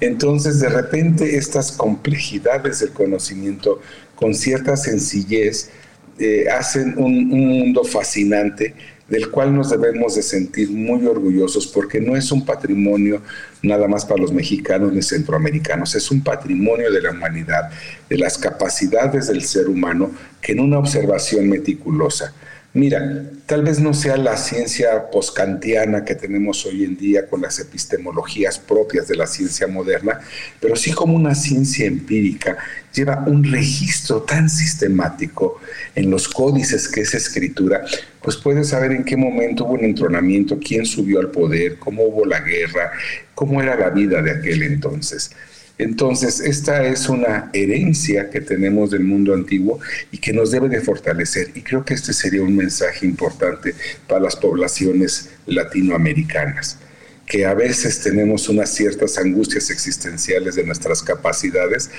Entonces, 0.00 0.60
de 0.60 0.68
repente, 0.68 1.36
estas 1.36 1.72
complejidades 1.72 2.80
del 2.80 2.90
conocimiento 2.90 3.80
con 4.14 4.34
cierta 4.34 4.76
sencillez 4.76 5.70
eh, 6.18 6.44
hacen 6.50 6.94
un, 6.98 7.32
un 7.32 7.48
mundo 7.60 7.84
fascinante 7.84 8.74
del 9.08 9.30
cual 9.30 9.54
nos 9.54 9.70
debemos 9.70 10.14
de 10.14 10.22
sentir 10.22 10.70
muy 10.70 11.06
orgullosos 11.06 11.66
porque 11.66 12.00
no 12.00 12.16
es 12.16 12.32
un 12.32 12.44
patrimonio 12.44 13.20
nada 13.62 13.86
más 13.88 14.04
para 14.04 14.22
los 14.22 14.32
mexicanos 14.32 14.92
ni 14.92 15.02
centroamericanos, 15.02 15.94
es 15.94 16.10
un 16.10 16.22
patrimonio 16.22 16.90
de 16.90 17.02
la 17.02 17.10
humanidad, 17.10 17.70
de 18.08 18.18
las 18.18 18.38
capacidades 18.38 19.28
del 19.28 19.42
ser 19.42 19.68
humano 19.68 20.10
que 20.40 20.52
en 20.52 20.60
una 20.60 20.78
observación 20.78 21.48
meticulosa 21.48 22.32
Mira, 22.74 23.24
tal 23.44 23.62
vez 23.62 23.80
no 23.80 23.92
sea 23.92 24.16
la 24.16 24.34
ciencia 24.38 25.10
poscantiana 25.10 26.06
que 26.06 26.14
tenemos 26.14 26.64
hoy 26.64 26.84
en 26.84 26.96
día 26.96 27.26
con 27.26 27.42
las 27.42 27.58
epistemologías 27.58 28.58
propias 28.58 29.08
de 29.08 29.16
la 29.16 29.26
ciencia 29.26 29.66
moderna, 29.66 30.20
pero 30.58 30.74
sí 30.74 30.90
como 30.92 31.14
una 31.14 31.34
ciencia 31.34 31.84
empírica 31.84 32.56
lleva 32.94 33.24
un 33.26 33.44
registro 33.44 34.22
tan 34.22 34.48
sistemático 34.48 35.60
en 35.94 36.10
los 36.10 36.28
códices 36.28 36.88
que 36.88 37.02
es 37.02 37.12
escritura, 37.12 37.84
pues 38.22 38.38
puedes 38.38 38.68
saber 38.68 38.92
en 38.92 39.04
qué 39.04 39.18
momento 39.18 39.64
hubo 39.64 39.74
un 39.74 39.84
entronamiento, 39.84 40.58
quién 40.58 40.86
subió 40.86 41.20
al 41.20 41.30
poder, 41.30 41.78
cómo 41.78 42.04
hubo 42.04 42.24
la 42.24 42.40
guerra, 42.40 42.92
cómo 43.34 43.60
era 43.60 43.76
la 43.76 43.90
vida 43.90 44.22
de 44.22 44.30
aquel 44.30 44.62
entonces. 44.62 45.30
Entonces, 45.78 46.40
esta 46.40 46.84
es 46.84 47.08
una 47.08 47.50
herencia 47.52 48.30
que 48.30 48.40
tenemos 48.40 48.90
del 48.90 49.04
mundo 49.04 49.34
antiguo 49.34 49.80
y 50.10 50.18
que 50.18 50.32
nos 50.32 50.50
debe 50.50 50.68
de 50.68 50.80
fortalecer. 50.80 51.50
Y 51.54 51.62
creo 51.62 51.84
que 51.84 51.94
este 51.94 52.12
sería 52.12 52.42
un 52.42 52.54
mensaje 52.54 53.06
importante 53.06 53.74
para 54.06 54.20
las 54.20 54.36
poblaciones 54.36 55.30
latinoamericanas, 55.46 56.78
que 57.26 57.46
a 57.46 57.54
veces 57.54 58.00
tenemos 58.02 58.48
unas 58.48 58.70
ciertas 58.70 59.16
angustias 59.16 59.70
existenciales 59.70 60.56
de 60.56 60.64
nuestras 60.64 61.02
capacidades, 61.02 61.90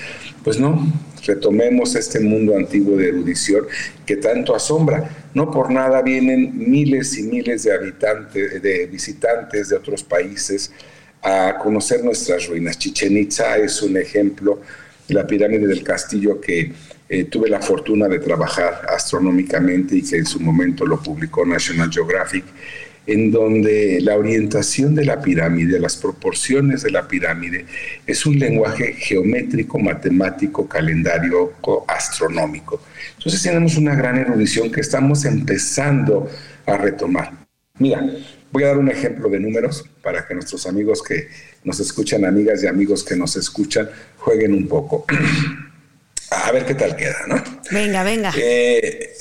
pues 0.44 0.60
no, 0.60 0.86
retomemos 1.26 1.96
este 1.96 2.20
mundo 2.20 2.56
antiguo 2.56 2.96
de 2.96 3.08
erudición 3.08 3.66
que 4.06 4.16
tanto 4.16 4.54
asombra. 4.54 5.10
No 5.34 5.50
por 5.50 5.72
nada 5.72 6.00
vienen 6.02 6.52
miles 6.70 7.18
y 7.18 7.24
miles 7.24 7.64
de 7.64 7.72
habitantes, 7.72 8.62
de 8.62 8.86
visitantes 8.86 9.68
de 9.68 9.76
otros 9.76 10.04
países 10.04 10.70
a 11.24 11.58
conocer 11.58 12.04
nuestras 12.04 12.46
ruinas. 12.46 12.78
Chichen 12.78 13.16
Itza 13.16 13.56
es 13.56 13.82
un 13.82 13.96
ejemplo, 13.96 14.60
la 15.08 15.26
pirámide 15.26 15.66
del 15.66 15.82
castillo 15.82 16.40
que 16.40 16.70
eh, 17.08 17.24
tuve 17.24 17.48
la 17.48 17.60
fortuna 17.60 18.08
de 18.08 18.18
trabajar 18.18 18.82
astronómicamente 18.88 19.96
y 19.96 20.02
que 20.02 20.18
en 20.18 20.26
su 20.26 20.38
momento 20.40 20.86
lo 20.86 21.02
publicó 21.02 21.44
National 21.44 21.90
Geographic 21.90 22.44
en 23.06 23.30
donde 23.30 24.00
la 24.00 24.16
orientación 24.16 24.94
de 24.94 25.04
la 25.04 25.20
pirámide, 25.20 25.78
las 25.78 25.96
proporciones 25.96 26.82
de 26.82 26.90
la 26.90 27.06
pirámide, 27.06 27.66
es 28.06 28.24
un 28.24 28.38
lenguaje 28.38 28.94
geométrico, 28.94 29.78
matemático, 29.78 30.66
calendario, 30.66 31.52
astronómico. 31.86 32.80
Entonces 33.18 33.42
tenemos 33.42 33.76
una 33.76 33.94
gran 33.94 34.16
erudición 34.16 34.70
que 34.70 34.80
estamos 34.80 35.24
empezando 35.24 36.30
a 36.66 36.76
retomar. 36.78 37.32
Mira, 37.78 38.06
voy 38.54 38.62
a 38.62 38.68
dar 38.68 38.78
un 38.78 38.88
ejemplo 38.88 39.28
de 39.28 39.40
números 39.40 39.84
para 40.00 40.24
que 40.24 40.32
nuestros 40.32 40.64
amigos 40.66 41.02
que 41.02 41.28
nos 41.64 41.80
escuchan, 41.80 42.24
amigas 42.24 42.62
y 42.62 42.68
amigos 42.68 43.02
que 43.02 43.16
nos 43.16 43.34
escuchan, 43.34 43.90
jueguen 44.18 44.54
un 44.54 44.68
poco. 44.68 45.04
a 46.30 46.52
ver 46.52 46.64
qué 46.64 46.76
tal 46.76 46.94
queda, 46.94 47.26
¿no? 47.26 47.42
Venga, 47.72 48.04
venga. 48.04 48.32
Eh, 48.36 49.12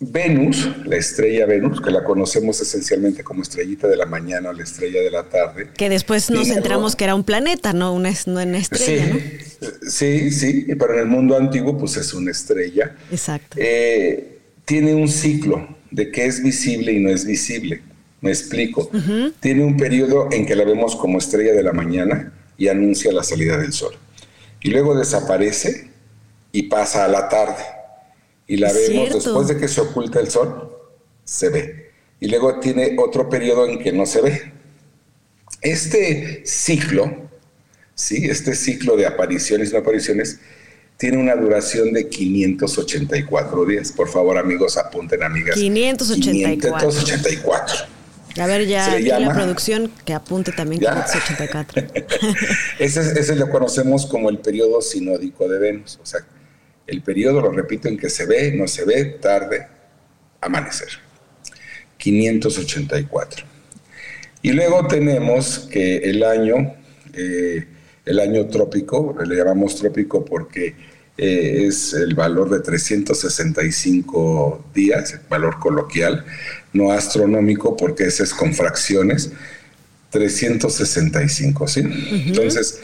Venus, 0.00 0.66
la 0.86 0.96
estrella 0.96 1.44
Venus, 1.44 1.82
que 1.82 1.90
la 1.90 2.02
conocemos 2.02 2.58
esencialmente 2.62 3.22
como 3.22 3.42
estrellita 3.42 3.86
de 3.86 3.98
la 3.98 4.06
mañana 4.06 4.48
o 4.48 4.54
la 4.54 4.62
estrella 4.62 5.02
de 5.02 5.10
la 5.10 5.24
tarde. 5.24 5.68
Que 5.76 5.90
después 5.90 6.30
nos 6.30 6.48
enteramos 6.48 6.96
que 6.96 7.04
era 7.04 7.14
un 7.14 7.24
planeta, 7.24 7.74
no 7.74 7.92
una, 7.92 8.14
una 8.24 8.58
estrella, 8.58 9.12
sí, 9.12 9.90
Sí, 9.90 10.30
sí, 10.30 10.66
pero 10.78 10.94
en 10.94 11.00
el 11.00 11.06
mundo 11.06 11.36
antiguo 11.36 11.76
pues 11.76 11.98
es 11.98 12.14
una 12.14 12.30
estrella. 12.30 12.96
Exacto. 13.12 13.58
Eh, 13.60 14.38
tiene 14.64 14.94
un 14.94 15.06
ciclo 15.06 15.76
de 15.90 16.10
que 16.10 16.24
es 16.24 16.42
visible 16.42 16.92
y 16.92 17.00
no 17.00 17.10
es 17.10 17.26
visible. 17.26 17.82
Me 18.20 18.30
explico. 18.30 18.90
Tiene 19.40 19.64
un 19.64 19.76
periodo 19.76 20.28
en 20.30 20.46
que 20.46 20.54
la 20.54 20.64
vemos 20.64 20.96
como 20.96 21.18
estrella 21.18 21.52
de 21.52 21.62
la 21.62 21.72
mañana 21.72 22.32
y 22.58 22.68
anuncia 22.68 23.12
la 23.12 23.22
salida 23.22 23.56
del 23.56 23.72
sol. 23.72 23.94
Y 24.60 24.70
luego 24.70 24.94
desaparece 24.94 25.90
y 26.52 26.64
pasa 26.64 27.04
a 27.04 27.08
la 27.08 27.28
tarde 27.28 27.62
y 28.50 28.56
la 28.56 28.72
vemos 28.72 29.14
después 29.14 29.46
de 29.46 29.56
que 29.56 29.68
se 29.68 29.80
oculta 29.80 30.18
el 30.18 30.28
sol, 30.28 30.76
se 31.24 31.50
ve. 31.50 31.92
Y 32.18 32.26
luego 32.26 32.58
tiene 32.58 32.96
otro 32.98 33.28
periodo 33.28 33.66
en 33.68 33.78
que 33.78 33.92
no 33.92 34.04
se 34.06 34.20
ve. 34.20 34.52
Este 35.60 36.42
ciclo, 36.44 37.28
¿sí? 37.94 38.26
este 38.28 38.56
ciclo 38.56 38.96
de 38.96 39.06
apariciones 39.06 39.70
y 39.70 39.72
no 39.72 39.78
apariciones, 39.78 40.40
tiene 40.96 41.18
una 41.18 41.36
duración 41.36 41.92
de 41.92 42.08
584 42.08 43.64
días. 43.66 43.92
Por 43.92 44.08
favor, 44.08 44.36
amigos, 44.36 44.76
apunten, 44.76 45.22
amigas. 45.22 45.54
584. 45.54 46.90
584. 46.90 47.99
A 48.38 48.46
ver, 48.46 48.66
ya 48.66 48.98
la 48.98 49.34
producción 49.34 49.90
que 50.04 50.14
apunte 50.14 50.52
también 50.52 50.80
584. 50.80 51.82
ese, 52.78 53.00
ese 53.18 53.36
lo 53.36 53.50
conocemos 53.50 54.06
como 54.06 54.30
el 54.30 54.38
periodo 54.38 54.80
sinódico 54.80 55.48
de 55.48 55.58
Venus. 55.58 55.98
O 56.02 56.06
sea, 56.06 56.20
el 56.86 57.02
periodo, 57.02 57.40
lo 57.40 57.52
repito, 57.52 57.88
en 57.88 57.96
que 57.96 58.10
se 58.10 58.26
ve, 58.26 58.52
no 58.52 58.68
se 58.68 58.84
ve, 58.84 59.04
tarde, 59.04 59.66
amanecer. 60.40 60.88
584. 61.96 63.44
Y 64.42 64.52
luego 64.52 64.86
tenemos 64.86 65.68
que 65.70 65.98
el 65.98 66.22
año, 66.24 66.74
eh, 67.12 67.66
el 68.04 68.20
año 68.20 68.46
trópico, 68.46 69.16
le 69.24 69.36
llamamos 69.36 69.76
trópico 69.76 70.24
porque 70.24 70.74
eh, 71.20 71.66
es 71.66 71.92
el 71.92 72.14
valor 72.14 72.48
de 72.48 72.60
365 72.60 74.64
días, 74.74 75.12
el 75.12 75.20
valor 75.28 75.58
coloquial, 75.58 76.24
no 76.72 76.90
astronómico 76.90 77.76
porque 77.76 78.04
ese 78.04 78.22
es 78.22 78.32
con 78.32 78.54
fracciones, 78.54 79.30
365, 80.10 81.68
¿sí? 81.68 81.82
Entonces, 82.26 82.80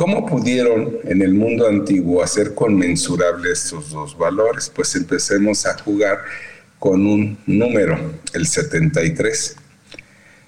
¿Cómo 0.00 0.24
pudieron 0.24 0.96
en 1.04 1.20
el 1.20 1.34
mundo 1.34 1.68
antiguo 1.68 2.22
hacer 2.22 2.54
conmensurables 2.54 3.64
estos 3.64 3.90
dos 3.90 4.16
valores? 4.16 4.72
Pues 4.74 4.96
empecemos 4.96 5.66
a 5.66 5.76
jugar 5.76 6.20
con 6.78 7.06
un 7.06 7.36
número, 7.44 7.98
el 8.32 8.46
73. 8.46 9.56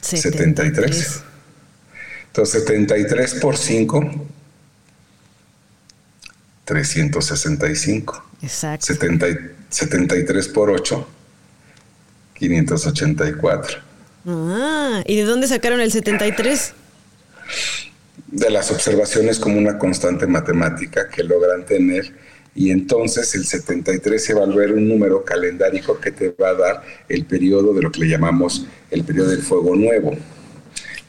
73. 0.00 1.20
Entonces, 2.28 2.62
73 2.62 3.34
por 3.34 3.58
5, 3.58 4.26
365. 6.64 8.24
Exacto. 8.42 8.86
73 9.68 10.48
por 10.48 10.70
8, 10.70 11.08
584. 12.34 13.78
Ah, 14.26 15.02
¿y 15.06 15.16
de 15.16 15.24
dónde 15.24 15.48
sacaron 15.48 15.80
el 15.80 15.90
73? 15.90 16.74
de 18.32 18.50
las 18.50 18.70
observaciones 18.70 19.38
como 19.38 19.58
una 19.58 19.78
constante 19.78 20.26
matemática 20.26 21.08
que 21.08 21.22
logran 21.22 21.66
tener 21.66 22.12
y 22.54 22.70
entonces 22.70 23.34
el 23.34 23.44
73 23.44 24.24
se 24.24 24.34
va 24.34 24.42
a 24.42 24.46
volver 24.46 24.72
un 24.72 24.88
número 24.88 25.24
calendárico 25.24 26.00
que 26.00 26.10
te 26.12 26.30
va 26.30 26.48
a 26.48 26.54
dar 26.54 26.82
el 27.08 27.24
periodo 27.26 27.74
de 27.74 27.82
lo 27.82 27.92
que 27.92 28.00
le 28.00 28.08
llamamos 28.08 28.66
el 28.90 29.04
periodo 29.04 29.30
del 29.30 29.42
fuego 29.42 29.76
nuevo, 29.76 30.16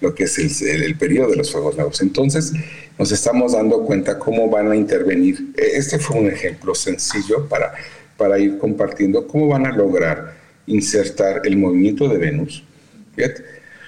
lo 0.04 0.14
que 0.14 0.26
es 0.26 0.38
el, 0.38 0.84
el, 0.84 0.98
periodo 0.98 1.32
de 1.32 1.38
los 1.38 1.52
fuegos 1.52 1.76
nuevos. 1.76 2.02
Entonces 2.02 2.52
nos 3.00 3.12
estamos 3.12 3.54
dando 3.54 3.84
cuenta 3.84 4.20
cómo 4.20 4.50
van 4.50 4.70
a 4.70 4.76
intervenir. 4.76 5.54
Este 5.56 5.98
fue 5.98 6.20
un 6.20 6.28
ejemplo 6.28 6.76
sencillo 6.76 7.48
para, 7.48 7.74
para 8.18 8.38
ir 8.38 8.58
compartiendo 8.58 9.26
cómo 9.26 9.48
van 9.48 9.66
a 9.66 9.72
lograr 9.72 10.36
insertar 10.68 11.42
el 11.46 11.58
movimiento 11.58 12.08
de 12.08 12.18
Venus, 12.18 12.64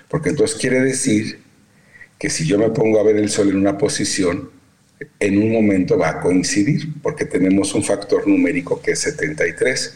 porque 0.10 0.30
entonces 0.30 0.58
quiere 0.58 0.82
decir 0.82 1.39
que 2.17 2.30
si 2.30 2.45
yo 2.45 2.58
me 2.58 2.69
pongo 2.69 2.99
a 2.99 3.04
ver 3.04 3.17
el 3.17 3.30
Sol 3.30 3.49
en 3.49 3.58
una 3.58 3.78
posición, 3.78 4.49
en 5.19 5.38
un 5.38 5.51
momento 5.51 5.97
va 5.97 6.10
a 6.10 6.21
coincidir, 6.21 6.93
porque 7.01 7.25
tenemos 7.25 7.73
un 7.75 7.84
factor 7.84 8.28
numérico 8.28 8.82
que 8.82 8.91
es 8.91 8.99
73. 8.99 9.95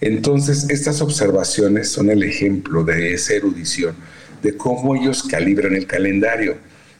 Entonces, 0.00 0.66
estas 0.70 1.00
observaciones 1.00 1.88
son 1.88 2.10
el 2.10 2.22
ejemplo 2.22 2.84
de 2.84 3.14
esa 3.14 3.34
erudición, 3.34 3.96
de 4.44 4.56
cómo 4.56 4.94
ellos 4.94 5.24
calibran 5.24 5.74
el 5.74 5.88
calendario, 5.88 6.56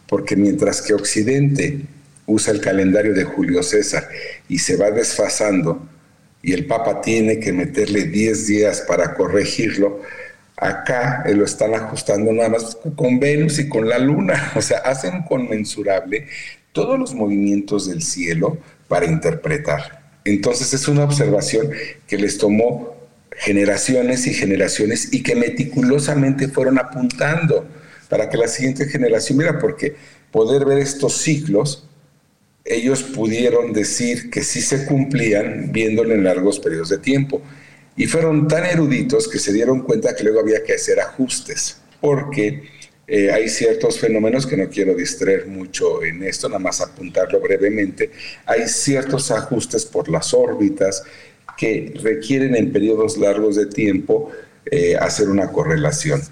porque 0.09 0.35
mientras 0.35 0.83
que 0.83 0.95
Occidente 0.95 1.83
usa 2.27 2.53
el 2.53 2.61
calendario 2.61 3.15
de 3.15 3.23
Julio 3.23 3.63
César 3.63 4.09
y 4.49 4.59
se 4.59 4.77
va 4.77 4.91
desfasando, 4.91 5.87
y 6.43 6.53
el 6.53 6.67
Papa 6.67 7.01
tiene 7.01 7.39
que 7.39 7.53
meterle 7.53 8.05
10 8.05 8.47
días 8.49 8.85
para 8.89 9.15
corregirlo, 9.15 10.01
Acá 10.57 11.25
eh, 11.27 11.35
lo 11.35 11.45
están 11.45 11.75
ajustando 11.75 12.33
nada 12.33 12.49
más 12.49 12.79
con 12.95 13.19
Venus 13.19 13.59
y 13.59 13.69
con 13.69 13.89
la 13.89 13.99
Luna. 13.99 14.53
O 14.57 14.63
sea, 14.63 14.79
hacen 14.79 15.23
conmensurable 15.23 16.29
todos 16.73 16.99
los 16.99 17.15
movimientos 17.15 17.89
del 17.89 18.03
cielo 18.03 18.59
para 18.89 19.07
interpretar. 19.07 20.03
Entonces 20.25 20.73
es 20.73 20.89
una 20.89 21.05
observación 21.05 21.71
que 22.07 22.17
les 22.17 22.39
tomó 22.39 22.94
generaciones 23.37 24.27
y 24.27 24.35
generaciones 24.35 25.13
y 25.13 25.23
que 25.23 25.35
meticulosamente 25.35 26.49
fueron 26.49 26.79
apuntando 26.79 27.67
para 28.09 28.29
que 28.29 28.37
la 28.37 28.49
siguiente 28.49 28.87
generación, 28.87 29.39
mira, 29.39 29.59
porque 29.59 29.97
poder 30.31 30.65
ver 30.65 30.79
estos 30.79 31.15
ciclos, 31.19 31.89
ellos 32.65 33.03
pudieron 33.03 33.73
decir 33.73 34.31
que 34.31 34.43
sí 34.43 34.61
se 34.61 34.87
cumplían 34.87 35.71
viéndolo 35.73 36.15
en 36.15 36.25
largos 36.25 36.59
periodos 36.61 36.89
de 36.89 36.99
tiempo. 36.99 37.43
Y 37.97 38.07
fueron 38.07 38.49
tan 38.49 38.65
eruditos 38.65 39.29
que 39.29 39.39
se 39.39 39.53
dieron 39.53 39.83
cuenta 39.83 40.17
que 40.17 40.25
luego 40.25 40.41
había 40.41 40.63
que 40.65 40.75
hacer 40.75 40.99
ajustes, 40.99 41.79
porque 42.01 42.65
eh, 43.07 43.31
hay 43.31 43.49
ciertos 43.49 43.99
fenómenos 43.99 44.47
que 44.47 44.57
no 44.57 44.69
quiero 44.69 44.95
distraer 44.95 45.47
mucho 45.47 46.03
en 46.03 46.23
esto, 46.23 46.49
nada 46.49 46.59
más 46.59 46.81
apuntarlo 46.81 47.39
brevemente. 47.41 48.11
Hay 48.47 48.67
ciertos 48.67 49.31
ajustes 49.31 49.85
por 49.85 50.09
las 50.09 50.33
órbitas 50.33 51.05
que 51.57 51.95
requieren 52.03 52.57
en 52.57 52.73
periodos 52.73 53.17
largos 53.17 53.57
de 53.57 53.67
tiempo 53.67 54.31
eh, 54.67 54.97
hacer 54.97 55.29
una 55.29 55.51
correlación. 55.53 56.23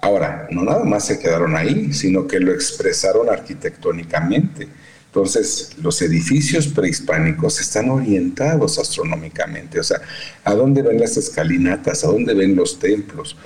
Ahora, 0.00 0.48
no 0.50 0.64
nada 0.64 0.84
más 0.84 1.06
se 1.06 1.18
quedaron 1.18 1.56
ahí, 1.56 1.92
sino 1.92 2.26
que 2.26 2.40
lo 2.40 2.52
expresaron 2.52 3.30
arquitectónicamente. 3.30 4.68
Entonces, 5.06 5.70
los 5.80 6.02
edificios 6.02 6.66
prehispánicos 6.66 7.60
están 7.60 7.88
orientados 7.88 8.80
astronómicamente, 8.80 9.78
o 9.78 9.84
sea, 9.84 10.00
¿a 10.42 10.54
dónde 10.54 10.82
ven 10.82 10.98
las 10.98 11.16
escalinatas? 11.16 12.02
¿A 12.02 12.08
dónde 12.08 12.34
ven 12.34 12.56
los 12.56 12.80
templos? 12.80 13.36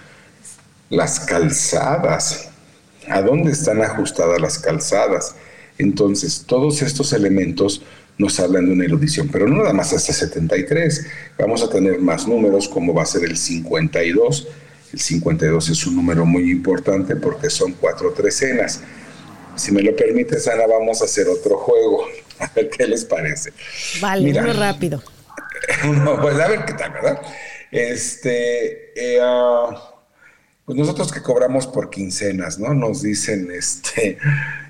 Las 0.89 1.21
calzadas, 1.21 2.49
¿a 3.07 3.21
dónde 3.21 3.53
están 3.53 3.83
ajustadas 3.83 4.41
las 4.41 4.59
calzadas? 4.59 5.35
Entonces, 5.77 6.45
todos 6.47 6.81
estos 6.81 7.13
elementos 7.13 7.83
nos 8.19 8.41
hablan 8.41 8.67
de 8.67 8.73
una 8.73 8.85
erudición, 8.85 9.29
pero 9.29 9.47
no 9.49 9.59
nada 9.59 9.73
más 9.73 9.93
hasta 9.93 10.13
73, 10.13 11.07
vamos 11.39 11.63
a 11.63 11.71
tener 11.71 12.01
más 12.01 12.27
números 12.27 12.69
como 12.69 12.93
va 12.93 13.03
a 13.03 13.07
ser 13.07 13.25
el 13.25 13.37
52, 13.37 14.49
El 14.93 14.99
52 14.99 15.69
es 15.69 15.87
un 15.87 15.97
número 15.97 16.25
muy 16.25 16.51
importante 16.51 17.15
porque 17.17 17.49
son 17.51 17.73
cuatro 17.73 18.13
trecenas. 18.13 18.81
Si 19.55 19.73
me 19.73 19.83
lo 19.83 19.95
permites, 19.95 20.49
Ana, 20.49 20.67
vamos 20.67 21.03
a 21.03 21.05
hacer 21.05 21.29
otro 21.29 21.59
juego. 21.59 22.07
A 22.39 22.51
ver 22.55 22.71
qué 22.71 22.87
les 22.87 23.05
parece. 23.05 23.53
Vale, 24.01 24.33
muy 24.33 24.53
rápido. 24.53 25.03
pues 26.23 26.39
a 26.39 26.49
ver 26.49 26.65
qué 26.65 26.73
tal, 26.75 26.93
¿verdad? 26.93 27.21
Este, 27.73 28.93
eh, 28.95 29.19
ah, 29.21 29.97
pues 30.65 30.79
nosotros 30.79 31.13
que 31.13 31.21
cobramos 31.21 31.67
por 31.67 31.91
quincenas, 31.91 32.61
¿no? 32.61 32.75
Nos 32.75 33.03
dicen, 33.03 33.51
este, 33.51 34.19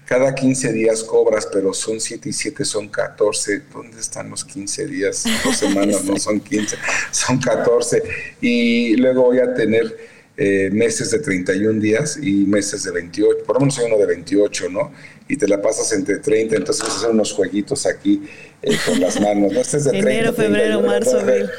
cada 0.08 0.34
15 0.34 0.72
días 0.72 1.04
cobras, 1.04 1.46
pero 1.52 1.74
son 1.74 2.00
7 2.00 2.30
y 2.30 2.32
7 2.32 2.64
son 2.64 2.88
14. 2.88 3.62
¿Dónde 3.70 4.00
están 4.00 4.30
los 4.30 4.42
15 4.42 4.86
días? 4.86 5.24
Dos 5.44 5.56
semanas 5.58 6.02
no 6.04 6.18
son 6.18 6.40
15, 6.40 6.76
son 7.10 7.38
14. 7.38 8.02
Y 8.40 8.96
luego 8.96 9.24
voy 9.24 9.40
a 9.40 9.52
tener 9.52 9.94
eh, 10.38 10.70
meses 10.72 11.10
de 11.10 11.18
31 11.18 11.78
días 11.78 12.18
y 12.22 12.46
meses 12.46 12.84
de 12.84 12.92
28. 12.92 13.44
Por 13.44 13.56
lo 13.56 13.60
menos 13.60 13.78
hay 13.78 13.84
uno 13.84 13.98
de 13.98 14.06
28, 14.06 14.70
¿no? 14.70 14.92
Y 15.28 15.36
te 15.36 15.46
la 15.46 15.60
pasas 15.60 15.92
entre 15.92 16.16
30, 16.16 16.56
entonces 16.56 16.82
vas 16.84 16.94
a 16.94 16.96
hacer 16.96 17.10
unos 17.10 17.32
jueguitos 17.34 17.84
aquí 17.84 18.22
eh, 18.62 18.78
con 18.86 18.98
las 19.00 19.20
manos, 19.20 19.52
¿no? 19.52 19.60
Este 19.60 19.76
es 19.76 19.84
de 19.84 19.90
Enero, 19.98 20.32
febrero, 20.32 20.80
marzo, 20.80 21.20
abril. 21.20 21.50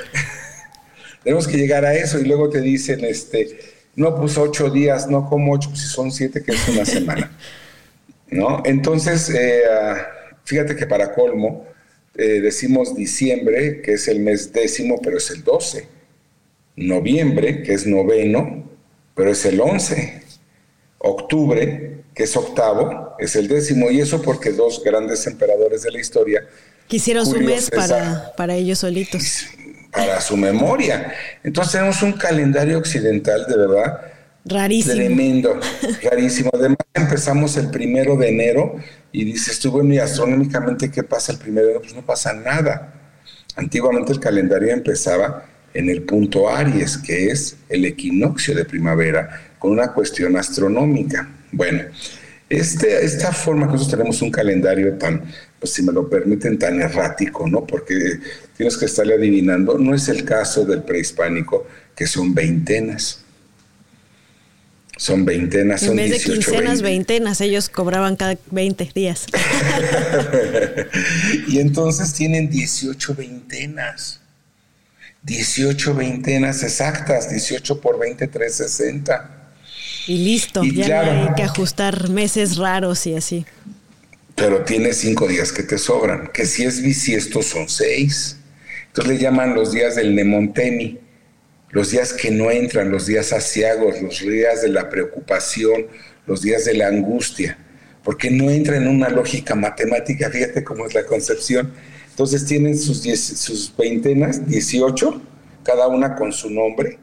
Tenemos 1.24 1.48
que 1.48 1.56
llegar 1.56 1.86
a 1.86 1.94
eso 1.94 2.18
y 2.18 2.24
luego 2.24 2.50
te 2.50 2.62
dicen, 2.62 3.06
este, 3.06 3.60
no, 3.96 4.16
pues 4.16 4.40
8 4.40 4.72
días, 4.72 5.08
no 5.08 5.30
como 5.30 5.54
8, 5.54 5.70
pues 5.70 5.82
si 5.82 5.88
son 5.88 6.12
7, 6.12 6.42
que 6.44 6.54
es 6.54 6.68
una 6.70 6.86
semana. 6.86 7.32
¿No? 8.32 8.62
Entonces, 8.66 9.30
eh, 9.30 9.62
ah, 9.70 10.08
fíjate 10.44 10.76
que 10.76 10.86
para 10.86 11.14
colmo, 11.14 11.66
eh, 12.16 12.42
decimos 12.42 12.96
diciembre, 12.96 13.82
que 13.82 13.94
es 13.94 14.08
el 14.08 14.20
mes 14.20 14.52
décimo, 14.52 15.00
pero 15.02 15.18
es 15.18 15.30
el 15.32 15.44
12. 15.44 15.88
Noviembre, 16.76 17.64
que 17.64 17.74
es 17.74 17.86
noveno, 17.86 18.70
pero 19.16 19.32
es 19.32 19.46
el 19.46 19.60
11. 19.60 20.22
Octubre, 21.00 22.04
que 22.14 22.24
es 22.24 22.36
octavo, 22.36 23.16
es 23.20 23.36
el 23.36 23.48
décimo. 23.48 23.90
Y 23.92 24.02
eso 24.02 24.22
porque 24.22 24.52
dos 24.52 24.84
grandes 24.84 25.26
emperadores 25.28 25.84
de 25.84 25.92
la 25.92 26.00
historia. 26.00 26.48
Quisieron 26.88 27.26
su 27.26 27.40
mes 27.40 27.70
para, 27.70 28.34
para 28.36 28.56
ellos 28.56 28.80
solitos. 28.80 29.46
Para 29.92 30.20
su 30.22 30.36
memoria. 30.36 31.14
Entonces 31.44 31.74
tenemos 31.74 32.02
un 32.02 32.14
calendario 32.14 32.78
occidental 32.78 33.46
de 33.48 33.58
verdad 33.58 34.09
Rarísimo. 34.46 34.96
Tremendo, 34.96 35.60
rarísimo. 36.02 36.50
Además 36.54 36.78
empezamos 36.94 37.58
el 37.58 37.70
primero 37.70 38.16
de 38.16 38.30
enero 38.30 38.76
y 39.12 39.26
dices 39.26 39.60
tú, 39.60 39.72
bueno, 39.72 39.94
y 39.94 40.00
astronómicamente, 40.00 40.90
¿qué 40.90 41.04
pasa 41.04 41.34
el 41.34 41.38
primero 41.38 41.68
de 41.68 41.72
enero? 41.74 41.82
Pues 41.82 41.96
no 41.96 42.06
pasa 42.06 42.34
nada. 42.34 42.94
Antiguamente 43.56 44.12
el 44.12 44.20
calendario 44.20 44.72
empezaba 44.72 45.46
en 45.74 45.90
el 45.90 46.04
punto 46.04 46.50
Aries, 46.50 46.98
que 46.98 47.28
es 47.28 47.58
el 47.68 47.86
equinoccio 47.86 48.56
de 48.56 48.66
primavera, 48.66 49.54
con 49.60 49.72
una 49.72 49.94
cuestión 49.94 50.38
astronómica. 50.38 51.30
Bueno, 51.52 51.84
este, 52.50 53.04
esta 53.06 53.32
forma 53.32 53.68
que 53.68 53.74
nosotros 53.74 53.98
tenemos 53.98 54.22
un 54.22 54.32
calendario 54.32 54.98
tan, 54.98 55.24
pues 55.60 55.74
si 55.74 55.84
me 55.84 55.92
lo 55.92 56.10
permiten, 56.10 56.58
tan 56.58 56.82
errático, 56.82 57.48
¿no? 57.48 57.68
Porque 57.68 58.20
tienes 58.58 58.78
que 58.78 58.86
estarle 58.86 59.16
adivinando, 59.16 59.78
no 59.78 59.94
es 59.94 60.08
el 60.10 60.24
caso 60.24 60.66
del 60.66 60.82
prehispánico, 60.82 61.68
que 61.96 62.08
son 62.08 62.34
veintenas. 62.34 63.26
Son 65.00 65.24
veintenas, 65.24 65.80
son 65.80 65.92
En 65.92 66.10
vez 66.10 66.12
de 66.12 66.20
quincenas, 66.34 66.82
veintenas, 66.82 67.40
ellos 67.40 67.70
cobraban 67.70 68.18
cada 68.18 68.38
20 68.52 68.92
días. 68.94 69.28
y 71.48 71.60
entonces 71.60 72.14
tienen 72.14 72.50
18 72.50 73.16
veintenas. 73.16 74.20
18 75.24 75.96
veintenas 75.96 76.64
exactas, 76.64 77.30
18 77.30 77.80
por 77.80 77.98
20, 77.98 78.28
360. 78.28 79.54
Y 80.08 80.18
listo, 80.18 80.66
ya 80.66 81.04
no 81.04 81.30
hay 81.30 81.34
que 81.34 81.44
ajustar 81.44 82.10
meses 82.10 82.58
raros 82.58 83.08
y 83.08 83.16
así. 83.16 83.46
Pero 84.36 84.66
tiene 84.66 84.92
cinco 84.92 85.30
días 85.30 85.54
que 85.54 85.64
te 85.64 85.78
sobran, 85.78 86.30
que 86.34 86.46
si 86.46 86.66
es 86.66 86.82
bisiesto 86.82 87.42
son 87.42 87.70
seis. 87.70 88.36
Entonces 88.88 89.14
le 89.14 89.18
llaman 89.18 89.56
los 89.56 89.72
días 89.72 89.96
del 89.96 90.14
Nemontemi 90.14 91.00
los 91.72 91.92
días 91.92 92.14
que 92.14 92.32
no 92.32 92.52
entran, 92.52 92.92
los 92.92 93.06
días 93.06 93.32
asiagos, 93.32 94.02
los 94.02 94.20
días 94.20 94.62
de 94.62 94.70
la 94.70 94.90
preocupación, 94.90 95.88
los 96.26 96.42
días 96.42 96.66
de 96.66 96.74
la 96.74 96.88
angustia, 96.88 97.58
porque 98.04 98.32
no 98.32 98.50
entra 98.50 98.78
en 98.78 98.88
una 98.88 99.10
lógica 99.10 99.56
matemática, 99.56 100.30
fíjate 100.30 100.64
cómo 100.64 100.86
es 100.86 100.94
la 100.94 101.06
concepción. 101.06 101.72
Entonces 102.10 102.46
tienen 102.46 102.78
sus, 102.78 103.02
sus 103.02 103.74
veintenas, 103.78 104.48
18, 104.48 105.22
cada 105.64 105.88
una 105.88 106.16
con 106.16 106.32
su 106.32 106.50
nombre, 106.50 107.00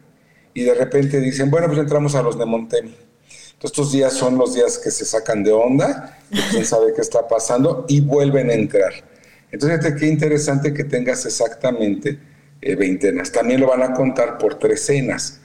y 0.53 0.63
de 0.63 0.75
repente 0.75 1.21
dicen, 1.21 1.51
bueno, 1.51 1.69
pues 1.69 1.79
entramos 1.79 2.15
a 2.15 2.23
los 2.23 2.39
de 2.39 2.47
Montemi. 2.47 2.95
Entonces 3.57 3.79
estos 3.79 3.93
días 3.93 4.13
son 4.13 4.37
los 4.37 4.55
días 4.55 4.79
que 4.79 4.91
se 4.91 5.05
sacan 5.05 5.43
de 5.45 5.53
onda, 5.53 6.19
quién 6.51 6.65
sabe 6.67 6.93
qué 6.95 7.01
está 7.01 7.27
pasando, 7.29 7.87
y 7.89 8.01
vuelven 8.01 8.51
a 8.51 8.55
entrar. 8.55 8.93
Entonces, 9.51 9.79
fíjate 9.79 10.01
qué 10.01 10.07
interesante 10.09 10.75
que 10.75 10.85
tengas 10.85 11.25
exactamente 11.25 12.19
eh, 12.67 12.75
veintenas. 12.75 13.31
También 13.31 13.61
lo 13.61 13.69
van 13.69 13.83
a 13.83 13.93
contar 13.93 14.39
por 14.39 14.59
trecenas. 14.59 15.41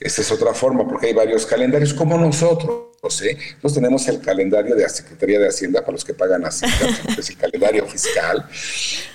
Esa 0.00 0.22
es 0.22 0.30
otra 0.32 0.54
forma, 0.54 0.88
porque 0.88 1.08
hay 1.08 1.12
varios 1.12 1.44
calendarios, 1.44 1.92
como 1.92 2.16
nosotros. 2.16 2.86
¿eh? 3.22 3.36
Nosotros 3.56 3.74
tenemos 3.74 4.08
el 4.08 4.20
calendario 4.20 4.74
de 4.74 4.82
la 4.82 4.88
Secretaría 4.88 5.38
de 5.38 5.48
Hacienda 5.48 5.80
para 5.80 5.92
los 5.92 6.04
que 6.04 6.14
pagan 6.14 6.44
Hacienda, 6.44 6.76
es 7.18 7.28
el 7.28 7.36
calendario 7.36 7.86
fiscal. 7.86 8.48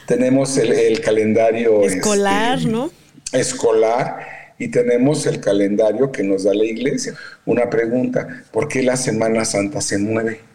Tenemos 0.05 0.57
el, 0.57 1.01
calendario 1.01 1.83
escolar, 1.83 2.59
este, 2.59 2.69
¿no? 2.69 2.91
Escolar. 3.31 4.27
Y 4.59 4.67
tenemos 4.67 5.25
el 5.25 5.39
calendario 5.39 6.11
que 6.11 6.23
nos 6.23 6.43
da 6.43 6.53
la 6.53 6.65
iglesia. 6.65 7.15
Una 7.45 7.69
pregunta, 7.69 8.43
¿por 8.51 8.67
qué 8.67 8.83
la 8.83 8.95
Semana 8.95 9.43
Santa 9.43 9.81
se 9.81 9.97
mueve? 9.97 10.52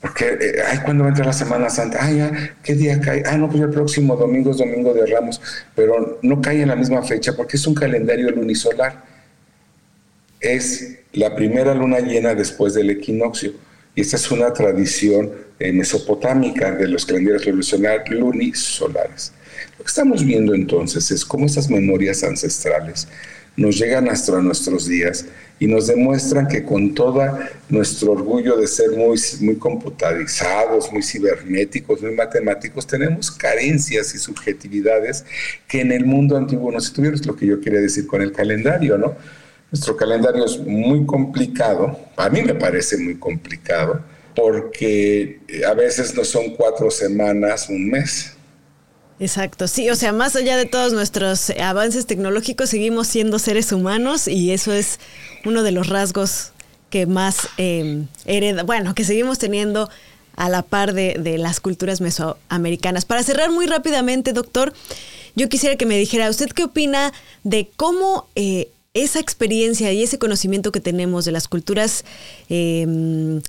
Porque, 0.00 0.24
eh, 0.24 0.62
ay, 0.66 0.78
¿cuándo 0.84 1.04
va 1.04 1.08
a 1.08 1.10
entrar 1.10 1.26
la 1.26 1.32
Semana 1.32 1.68
Santa? 1.68 1.98
Ay, 2.00 2.16
ya, 2.18 2.56
¿qué 2.62 2.74
día 2.74 3.00
cae? 3.00 3.22
Ah, 3.26 3.36
no, 3.36 3.50
pues 3.50 3.60
el 3.62 3.70
próximo 3.70 4.16
domingo 4.16 4.50
es 4.50 4.56
Domingo 4.56 4.94
de 4.94 5.04
Ramos, 5.06 5.40
pero 5.74 6.18
no 6.22 6.40
cae 6.40 6.62
en 6.62 6.68
la 6.68 6.76
misma 6.76 7.02
fecha 7.02 7.36
porque 7.36 7.58
es 7.58 7.66
un 7.66 7.74
calendario 7.74 8.30
lunisolar. 8.30 9.04
Es 10.40 11.00
la 11.12 11.34
primera 11.36 11.74
luna 11.74 12.00
llena 12.00 12.34
después 12.34 12.72
del 12.72 12.88
equinoccio. 12.88 13.52
Y 13.94 14.00
esta 14.00 14.16
es 14.16 14.30
una 14.30 14.52
tradición 14.52 15.32
eh, 15.58 15.72
mesopotámica 15.72 16.72
de 16.72 16.88
los 16.88 17.04
calendarios 17.04 17.46
lunisolares. 18.08 19.32
Lo 19.78 19.84
que 19.84 19.88
estamos 19.88 20.24
viendo 20.24 20.54
entonces 20.54 21.10
es 21.10 21.24
cómo 21.24 21.44
estas 21.44 21.68
memorias 21.68 22.22
ancestrales 22.22 23.06
nos 23.56 23.76
llegan 23.78 24.08
hasta 24.08 24.40
nuestros 24.40 24.86
días 24.86 25.26
y 25.60 25.66
nos 25.66 25.86
demuestran 25.86 26.48
que 26.48 26.64
con 26.64 26.94
todo 26.94 27.22
nuestro 27.68 28.12
orgullo 28.12 28.56
de 28.56 28.66
ser 28.66 28.92
muy, 28.92 29.20
muy 29.40 29.56
computarizados, 29.56 30.90
muy 30.90 31.02
cibernéticos, 31.02 32.00
muy 32.00 32.12
matemáticos, 32.12 32.86
tenemos 32.86 33.30
carencias 33.30 34.14
y 34.14 34.18
subjetividades 34.18 35.24
que 35.68 35.82
en 35.82 35.92
el 35.92 36.06
mundo 36.06 36.38
antiguo 36.38 36.72
no 36.72 36.80
se 36.80 36.94
tuvieron. 36.94 37.20
Es 37.20 37.26
lo 37.26 37.36
que 37.36 37.46
yo 37.46 37.60
quería 37.60 37.78
decir 37.78 38.06
con 38.06 38.22
el 38.22 38.32
calendario, 38.32 38.96
¿no? 38.96 39.14
Nuestro 39.70 39.96
calendario 39.98 40.46
es 40.46 40.58
muy 40.58 41.04
complicado, 41.04 41.96
a 42.16 42.30
mí 42.30 42.42
me 42.42 42.54
parece 42.54 42.96
muy 42.96 43.16
complicado, 43.16 44.00
porque 44.34 45.40
a 45.68 45.74
veces 45.74 46.14
no 46.14 46.24
son 46.24 46.54
cuatro 46.56 46.90
semanas, 46.90 47.68
un 47.68 47.90
mes 47.90 48.34
Exacto, 49.20 49.68
sí, 49.68 49.90
o 49.90 49.96
sea, 49.96 50.12
más 50.12 50.34
allá 50.34 50.56
de 50.56 50.64
todos 50.64 50.94
nuestros 50.94 51.50
avances 51.50 52.06
tecnológicos, 52.06 52.70
seguimos 52.70 53.06
siendo 53.06 53.38
seres 53.38 53.70
humanos 53.70 54.26
y 54.26 54.50
eso 54.50 54.72
es 54.72 54.98
uno 55.44 55.62
de 55.62 55.72
los 55.72 55.88
rasgos 55.88 56.52
que 56.88 57.04
más 57.04 57.48
eh, 57.58 58.04
hereda, 58.24 58.62
bueno, 58.62 58.94
que 58.94 59.04
seguimos 59.04 59.38
teniendo 59.38 59.90
a 60.36 60.48
la 60.48 60.62
par 60.62 60.94
de, 60.94 61.36
las 61.36 61.60
culturas 61.60 62.00
mesoamericanas. 62.00 63.04
Para 63.04 63.22
cerrar 63.22 63.50
muy 63.50 63.66
rápidamente, 63.66 64.32
doctor, 64.32 64.72
yo 65.36 65.50
quisiera 65.50 65.76
que 65.76 65.84
me 65.84 65.98
dijera, 65.98 66.30
¿usted 66.30 66.48
qué 66.48 66.64
opina 66.64 67.12
de 67.44 67.68
cómo 67.76 68.26
eh, 68.36 68.70
esa 68.94 69.20
experiencia 69.20 69.92
y 69.92 70.02
ese 70.02 70.18
conocimiento 70.18 70.72
que 70.72 70.80
tenemos 70.80 71.26
de 71.26 71.32
las 71.32 71.46
culturas 71.46 72.06
em, 72.48 73.42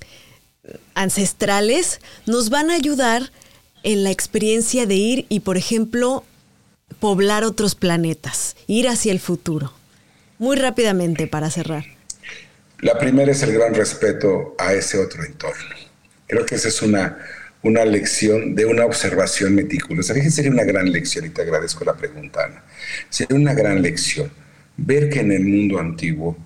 ancestrales 0.94 2.00
nos 2.26 2.50
van 2.50 2.70
a 2.70 2.74
ayudar 2.74 3.32
en 3.82 4.04
la 4.04 4.10
experiencia 4.10 4.86
de 4.86 4.94
ir 4.94 5.26
y, 5.28 5.40
por 5.40 5.56
ejemplo, 5.56 6.24
poblar 7.00 7.44
otros 7.44 7.74
planetas, 7.74 8.56
ir 8.66 8.88
hacia 8.88 9.12
el 9.12 9.20
futuro? 9.20 9.72
Muy 10.38 10.56
rápidamente 10.56 11.26
para 11.26 11.50
cerrar. 11.50 11.84
La 12.80 12.98
primera 12.98 13.30
es 13.30 13.42
el 13.42 13.52
gran 13.52 13.74
respeto 13.74 14.56
a 14.58 14.72
ese 14.72 14.98
otro 14.98 15.24
entorno. 15.24 15.74
Creo 16.26 16.44
que 16.44 16.56
esa 16.56 16.68
es 16.68 16.82
una, 16.82 17.18
una 17.62 17.84
lección 17.84 18.54
de 18.54 18.66
una 18.66 18.84
observación 18.84 19.54
meticulosa. 19.54 20.14
Fíjense, 20.14 20.36
sería 20.36 20.50
una 20.50 20.64
gran 20.64 20.90
lección, 20.90 21.26
y 21.26 21.30
te 21.30 21.42
agradezco 21.42 21.84
la 21.84 21.94
pregunta, 21.94 22.44
Ana. 22.44 22.64
Sería 23.08 23.36
una 23.36 23.54
gran 23.54 23.82
lección 23.82 24.30
ver 24.76 25.10
que 25.10 25.20
en 25.20 25.30
el 25.32 25.44
mundo 25.44 25.78
antiguo 25.78 26.36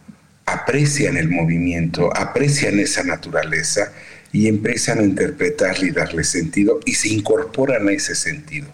aprecian 0.45 1.17
el 1.17 1.29
movimiento, 1.29 2.15
aprecian 2.15 2.79
esa 2.81 3.03
naturaleza 3.03 3.93
y 4.33 4.49
empiezan 4.49 4.99
a 4.99 5.05
interpretarle 5.05 5.89
y 5.89 5.91
darle 5.91 6.25
sentido 6.25 6.81
y 6.85 6.95
se 6.95 7.09
incorporan 7.09 7.89
a 7.89 7.93
ese 7.93 8.15
sentido. 8.15 8.67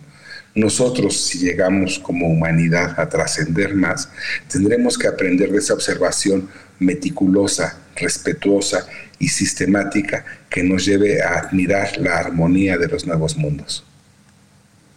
Nosotros, 0.54 1.16
si 1.16 1.38
llegamos 1.38 1.98
como 1.98 2.28
humanidad 2.28 2.98
a 3.00 3.08
trascender 3.08 3.74
más, 3.74 4.10
tendremos 4.50 4.98
que 4.98 5.08
aprender 5.08 5.50
de 5.50 5.58
esa 5.58 5.72
observación 5.72 6.48
meticulosa, 6.78 7.78
respetuosa 7.96 8.86
y 9.18 9.28
sistemática 9.28 10.24
que 10.50 10.62
nos 10.62 10.84
lleve 10.84 11.22
a 11.22 11.38
admirar 11.38 11.96
la 11.98 12.18
armonía 12.18 12.76
de 12.76 12.88
los 12.88 13.06
nuevos 13.06 13.36
mundos. 13.36 13.84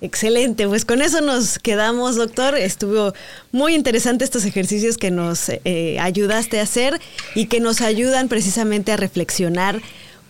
Excelente, 0.01 0.67
pues 0.67 0.83
con 0.83 1.01
eso 1.01 1.21
nos 1.21 1.57
quedamos, 1.57 2.17
doctor. 2.17 2.55
Estuvo 2.55 3.13
muy 3.51 3.73
interesante 3.73 4.25
estos 4.25 4.43
ejercicios 4.45 4.97
que 4.97 5.09
nos 5.09 5.49
eh, 5.49 5.97
ayudaste 5.99 6.59
a 6.59 6.63
hacer 6.63 6.99
y 7.33 7.45
que 7.45 7.61
nos 7.61 7.79
ayudan 7.79 8.27
precisamente 8.27 8.91
a 8.91 8.97
reflexionar 8.97 9.81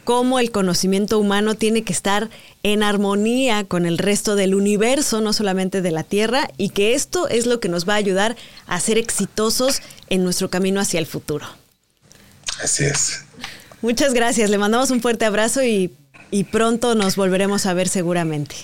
cómo 0.06 0.40
el 0.40 0.52
conocimiento 0.52 1.20
humano 1.20 1.56
tiene 1.56 1.84
que 1.84 1.92
estar 1.92 2.30
en 2.64 2.84
armonía 2.84 3.66
con 3.66 3.86
el 3.86 3.98
resto 3.98 4.38
del 4.38 4.56
universo, 4.56 5.20
no 5.20 5.34
solamente 5.34 5.82
de 5.82 5.92
la 5.92 6.04
Tierra, 6.04 6.50
y 6.56 6.70
que 6.70 6.94
esto 6.94 7.28
es 7.28 7.46
lo 7.46 7.60
que 7.60 7.68
nos 7.68 7.90
va 7.90 7.96
a 7.96 7.98
ayudar 7.98 8.38
a 8.68 8.80
ser 8.80 8.98
exitosos 8.98 9.82
en 10.10 10.24
nuestro 10.24 10.50
camino 10.50 10.80
hacia 10.80 11.00
el 11.00 11.08
futuro. 11.08 11.46
Así 12.62 12.86
es. 12.86 13.26
Muchas 13.82 14.14
gracias, 14.14 14.50
le 14.50 14.58
mandamos 14.58 14.92
un 14.92 15.02
fuerte 15.02 15.26
abrazo 15.26 15.64
y, 15.64 15.94
y 16.32 16.46
pronto 16.46 16.96
nos 16.96 17.18
volveremos 17.18 17.66
a 17.66 17.74
ver 17.74 17.90
seguramente. 17.90 18.56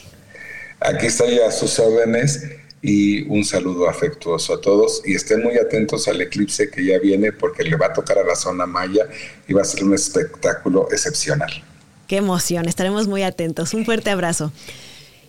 Aquí 0.80 1.08
estoy 1.08 1.40
a 1.40 1.52
sus 1.52 1.78
órdenes 1.80 2.42
y 2.82 3.24
un 3.24 3.44
saludo 3.44 3.88
afectuoso 3.88 4.54
a 4.54 4.62
todos 4.62 5.02
y 5.06 5.16
estén 5.16 5.44
muy 5.44 5.58
atentos 5.58 6.08
al 6.08 6.20
eclipse 6.22 6.70
que 6.70 6.86
ya 6.86 7.00
viene 7.00 7.32
porque 7.32 7.64
le 7.64 7.76
va 7.76 7.88
a 7.88 7.94
tocar 7.94 8.18
a 8.18 8.24
la 8.24 8.36
zona 8.36 8.66
maya 8.66 9.08
y 9.48 9.54
va 9.54 9.62
a 9.62 9.66
ser 9.66 9.84
un 9.84 9.94
espectáculo 9.94 10.88
excepcional. 10.92 11.64
Qué 12.08 12.18
emoción, 12.18 12.68
estaremos 12.68 13.08
muy 13.08 13.24
atentos. 13.24 13.74
Un 13.74 13.86
fuerte 13.86 14.10
abrazo. 14.10 14.52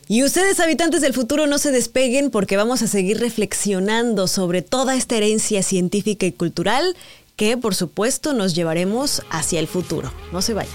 Y 0.09 0.25
ustedes, 0.25 0.59
habitantes 0.61 1.01
del 1.01 1.15
futuro, 1.15 1.47
no 1.47 1.59
se 1.59 1.71
despeguen 1.71 2.31
porque 2.31 2.57
vamos 2.57 2.83
a 2.83 2.87
seguir 2.87 3.21
reflexionando 3.21 4.27
sobre 4.27 4.61
toda 4.63 4.97
esta 4.97 5.17
herencia 5.17 5.63
científica 5.63 6.27
y 6.27 6.33
cultural 6.33 6.97
que, 7.37 7.57
por 7.57 7.75
supuesto, 7.75 8.33
nos 8.33 8.55
llevaremos 8.55 9.23
hacia 9.31 9.61
el 9.61 9.69
futuro. 9.69 10.13
No 10.33 10.43
se 10.43 10.55
vayan. 10.55 10.75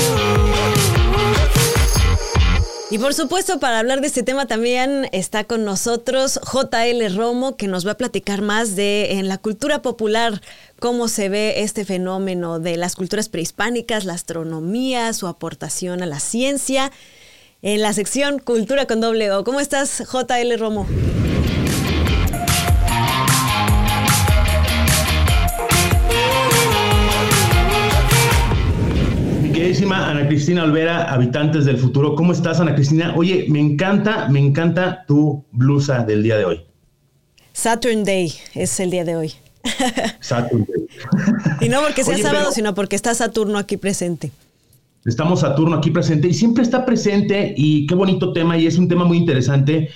Y 2.91 2.99
por 2.99 3.13
supuesto, 3.13 3.57
para 3.61 3.79
hablar 3.79 4.01
de 4.01 4.07
este 4.07 4.21
tema 4.21 4.47
también 4.47 5.07
está 5.13 5.45
con 5.45 5.63
nosotros 5.63 6.41
JL 6.43 7.15
Romo, 7.15 7.55
que 7.55 7.69
nos 7.69 7.87
va 7.87 7.91
a 7.91 7.97
platicar 7.97 8.41
más 8.41 8.75
de 8.75 9.13
en 9.13 9.29
la 9.29 9.37
cultura 9.37 9.81
popular 9.81 10.41
cómo 10.77 11.07
se 11.07 11.29
ve 11.29 11.61
este 11.61 11.85
fenómeno 11.85 12.59
de 12.59 12.75
las 12.75 12.97
culturas 12.97 13.29
prehispánicas, 13.29 14.03
la 14.03 14.11
astronomía, 14.11 15.13
su 15.13 15.27
aportación 15.27 16.03
a 16.03 16.05
la 16.05 16.19
ciencia, 16.19 16.91
en 17.61 17.81
la 17.81 17.93
sección 17.93 18.39
Cultura 18.39 18.85
con 18.87 18.99
doble 18.99 19.31
O. 19.31 19.45
¿Cómo 19.45 19.61
estás, 19.61 20.03
JL 20.11 20.59
Romo? 20.59 20.85
Ana 29.61 30.27
Cristina 30.27 30.63
Olvera, 30.63 31.13
habitantes 31.13 31.65
del 31.65 31.77
futuro. 31.77 32.15
¿Cómo 32.15 32.33
estás, 32.33 32.59
Ana 32.59 32.73
Cristina? 32.73 33.13
Oye, 33.15 33.45
me 33.47 33.59
encanta, 33.59 34.27
me 34.27 34.39
encanta 34.39 35.05
tu 35.05 35.45
blusa 35.51 36.03
del 36.03 36.23
día 36.23 36.37
de 36.37 36.45
hoy. 36.45 36.65
Saturn 37.53 38.03
Day 38.03 38.33
es 38.55 38.79
el 38.79 38.89
día 38.89 39.05
de 39.05 39.15
hoy. 39.15 39.33
Saturn 40.19 40.65
Day. 40.65 40.87
y 41.61 41.69
no 41.69 41.79
porque 41.81 42.03
sea 42.03 42.17
sábado, 42.17 42.51
sino 42.51 42.73
porque 42.73 42.95
está 42.95 43.13
Saturno 43.13 43.59
aquí 43.59 43.77
presente. 43.77 44.31
Estamos 45.05 45.41
Saturno 45.41 45.75
aquí 45.75 45.91
presente 45.91 46.27
y 46.27 46.33
siempre 46.33 46.63
está 46.63 46.83
presente 46.83 47.53
y 47.55 47.85
qué 47.85 47.93
bonito 47.93 48.33
tema 48.33 48.57
y 48.57 48.65
es 48.65 48.79
un 48.79 48.87
tema 48.87 49.05
muy 49.05 49.17
interesante 49.17 49.89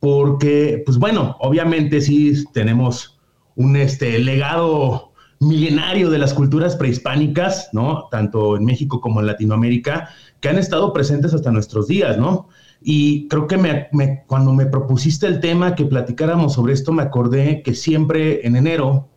porque, 0.00 0.82
pues 0.84 0.98
bueno, 0.98 1.36
obviamente 1.38 2.00
sí 2.00 2.44
tenemos 2.52 3.16
un 3.54 3.76
este, 3.76 4.18
legado 4.18 5.12
milenario 5.44 6.10
de 6.10 6.18
las 6.18 6.34
culturas 6.34 6.76
prehispánicas, 6.76 7.68
¿no? 7.72 8.08
Tanto 8.10 8.56
en 8.56 8.64
México 8.64 9.00
como 9.00 9.20
en 9.20 9.26
Latinoamérica, 9.26 10.08
que 10.40 10.48
han 10.48 10.58
estado 10.58 10.92
presentes 10.92 11.34
hasta 11.34 11.50
nuestros 11.50 11.86
días, 11.86 12.18
¿no? 12.18 12.48
Y 12.82 13.28
creo 13.28 13.46
que 13.46 13.56
me, 13.56 13.88
cuando 14.26 14.52
me 14.52 14.66
propusiste 14.66 15.26
el 15.26 15.40
tema, 15.40 15.74
que 15.74 15.86
platicáramos 15.86 16.52
sobre 16.52 16.74
esto, 16.74 16.92
me 16.92 17.02
acordé 17.02 17.62
que 17.62 17.74
siempre 17.74 18.46
en 18.46 18.56
enero, 18.56 19.08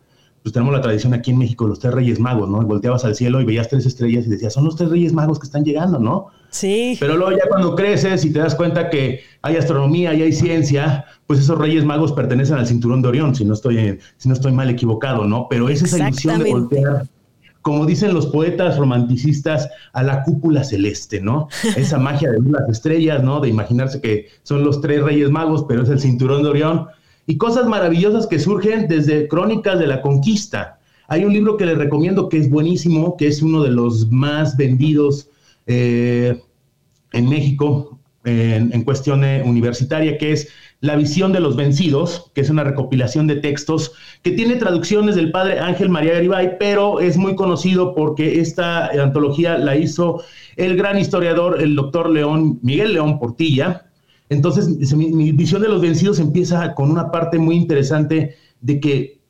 pues 0.41 0.53
tenemos 0.53 0.73
la 0.73 0.81
tradición 0.81 1.13
aquí 1.13 1.31
en 1.31 1.39
México 1.39 1.67
los 1.67 1.79
tres 1.79 1.93
reyes 1.93 2.19
magos, 2.19 2.47
¿no? 2.47 2.61
volteabas 2.61 3.03
al 3.03 3.15
cielo 3.15 3.41
y 3.41 3.45
veías 3.45 3.67
tres 3.67 3.85
estrellas 3.85 4.25
y 4.25 4.29
decías, 4.29 4.53
son 4.53 4.63
los 4.63 4.77
tres 4.77 4.89
reyes 4.89 5.11
magos 5.11 5.39
que 5.39 5.47
están 5.47 5.65
llegando, 5.65 5.99
¿no? 5.99 6.27
Sí. 6.49 6.97
Pero 6.99 7.17
luego 7.17 7.31
ya 7.31 7.47
cuando 7.49 7.75
creces 7.75 8.23
y 8.25 8.31
te 8.31 8.39
das 8.39 8.55
cuenta 8.55 8.89
que 8.89 9.21
hay 9.41 9.55
astronomía 9.55 10.13
y 10.13 10.21
hay 10.21 10.33
ciencia, 10.33 11.05
pues 11.25 11.39
esos 11.39 11.57
Reyes 11.57 11.85
Magos 11.85 12.13
pertenecen 12.13 12.57
al 12.57 12.67
cinturón 12.67 13.01
de 13.01 13.09
Orión, 13.09 13.35
si 13.35 13.45
no 13.45 13.53
estoy, 13.53 13.99
si 14.17 14.27
no 14.29 14.33
estoy 14.33 14.51
mal 14.51 14.69
equivocado, 14.69 15.25
¿no? 15.25 15.47
Pero 15.49 15.69
es 15.69 15.81
esa 15.81 15.99
ilusión 16.07 16.43
de 16.43 16.51
voltear, 16.51 17.07
como 17.61 17.85
dicen 17.85 18.13
los 18.13 18.27
poetas 18.27 18.77
romanticistas, 18.77 19.69
a 19.91 20.01
la 20.01 20.23
cúpula 20.23 20.63
celeste, 20.63 21.19
¿no? 21.19 21.49
Esa 21.75 21.97
magia 21.97 22.31
de 22.31 22.39
las 22.49 22.69
estrellas, 22.69 23.21
¿no? 23.23 23.41
De 23.41 23.49
imaginarse 23.49 23.99
que 23.99 24.27
son 24.43 24.63
los 24.63 24.79
tres 24.79 25.03
Reyes 25.03 25.29
Magos, 25.29 25.65
pero 25.67 25.83
es 25.83 25.89
el 25.89 25.99
cinturón 25.99 26.43
de 26.43 26.49
Orión. 26.49 26.87
Y 27.25 27.35
cosas 27.35 27.67
maravillosas 27.67 28.25
que 28.25 28.39
surgen 28.39 28.87
desde 28.87 29.27
Crónicas 29.27 29.79
de 29.79 29.87
la 29.87 30.01
Conquista. 30.01 30.79
Hay 31.09 31.25
un 31.25 31.33
libro 31.33 31.57
que 31.57 31.65
les 31.65 31.77
recomiendo 31.77 32.29
que 32.29 32.37
es 32.37 32.49
buenísimo, 32.49 33.17
que 33.17 33.27
es 33.27 33.41
uno 33.41 33.61
de 33.63 33.71
los 33.71 34.09
más 34.11 34.55
vendidos 34.55 35.27
eh, 35.67 36.41
en 37.13 37.29
México 37.29 37.99
en, 38.25 38.73
en 38.73 38.83
cuestión 38.83 39.23
universitaria, 39.23 40.17
que 40.17 40.33
es 40.33 40.49
la 40.79 40.95
visión 40.95 41.33
de 41.33 41.39
los 41.39 41.55
vencidos, 41.55 42.31
que 42.35 42.41
es 42.41 42.49
una 42.49 42.63
recopilación 42.63 43.25
de 43.25 43.37
textos 43.37 43.93
que 44.21 44.31
tiene 44.31 44.57
traducciones 44.57 45.15
del 45.15 45.31
padre 45.31 45.59
Ángel 45.59 45.89
María 45.89 46.13
Garibay, 46.13 46.57
pero 46.59 46.99
es 46.99 47.17
muy 47.17 47.35
conocido 47.35 47.95
porque 47.95 48.39
esta 48.39 48.87
antología 48.87 49.57
la 49.57 49.75
hizo 49.75 50.23
el 50.55 50.77
gran 50.77 50.99
historiador, 50.99 51.61
el 51.61 51.75
doctor 51.75 52.09
León, 52.09 52.59
Miguel 52.61 52.93
León 52.93 53.19
Portilla. 53.19 53.87
Entonces, 54.29 54.93
mi, 54.93 55.31
visión 55.31 55.61
de 55.61 55.69
los 55.69 55.81
vencidos 55.81 56.19
empieza 56.19 56.75
con 56.75 56.91
una 56.91 57.11
parte 57.11 57.39
muy 57.39 57.55
interesante 57.55 58.35
de 58.61 58.79
que 58.79 59.21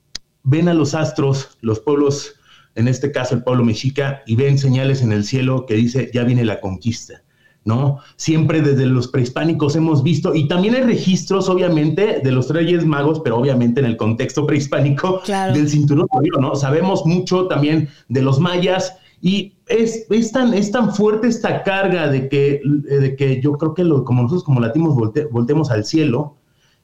ven 0.43 0.67
a 0.67 0.73
los 0.73 0.95
astros, 0.95 1.57
los 1.61 1.79
pueblos, 1.79 2.35
en 2.77 2.87
este 2.87 3.11
caso 3.11 3.35
el 3.35 3.43
pueblo 3.43 3.65
mexica, 3.65 4.21
y 4.25 4.35
ven 4.35 4.57
señales 4.57 5.01
en 5.01 5.11
el 5.11 5.23
cielo 5.23 5.65
que 5.65 5.73
dice, 5.73 6.09
ya 6.13 6.23
viene 6.23 6.45
la 6.45 6.61
conquista. 6.61 7.23
¿no? 7.65 7.97
Siempre 8.15 8.61
desde 8.61 8.85
los 8.85 9.09
prehispánicos 9.09 9.75
hemos 9.75 10.01
visto, 10.01 10.33
y 10.33 10.47
también 10.47 10.75
hay 10.75 10.83
registros, 10.83 11.49
obviamente, 11.49 12.21
de 12.23 12.31
los 12.31 12.49
Reyes 12.49 12.85
Magos, 12.85 13.19
pero 13.19 13.37
obviamente 13.37 13.81
en 13.81 13.87
el 13.87 13.97
contexto 13.97 14.47
prehispánico 14.47 15.21
del 15.53 15.67
cinturón 15.67 16.07
¿no? 16.39 16.55
Sabemos 16.55 17.05
mucho 17.05 17.47
también 17.47 17.89
de 18.07 18.21
los 18.21 18.39
mayas, 18.39 18.95
y 19.21 19.55
es, 19.67 20.05
es, 20.09 20.31
tan, 20.31 20.53
es 20.53 20.71
tan 20.71 20.93
fuerte 20.93 21.27
esta 21.27 21.63
carga 21.63 22.07
de 22.07 22.29
que, 22.29 22.61
de 22.63 23.15
que 23.15 23.41
yo 23.41 23.53
creo 23.53 23.73
que 23.73 23.83
lo, 23.83 24.05
como 24.05 24.21
nosotros 24.21 24.43
como 24.43 24.61
latinos 24.61 24.95
voltemos 25.31 25.71
al 25.71 25.83
cielo 25.83 26.37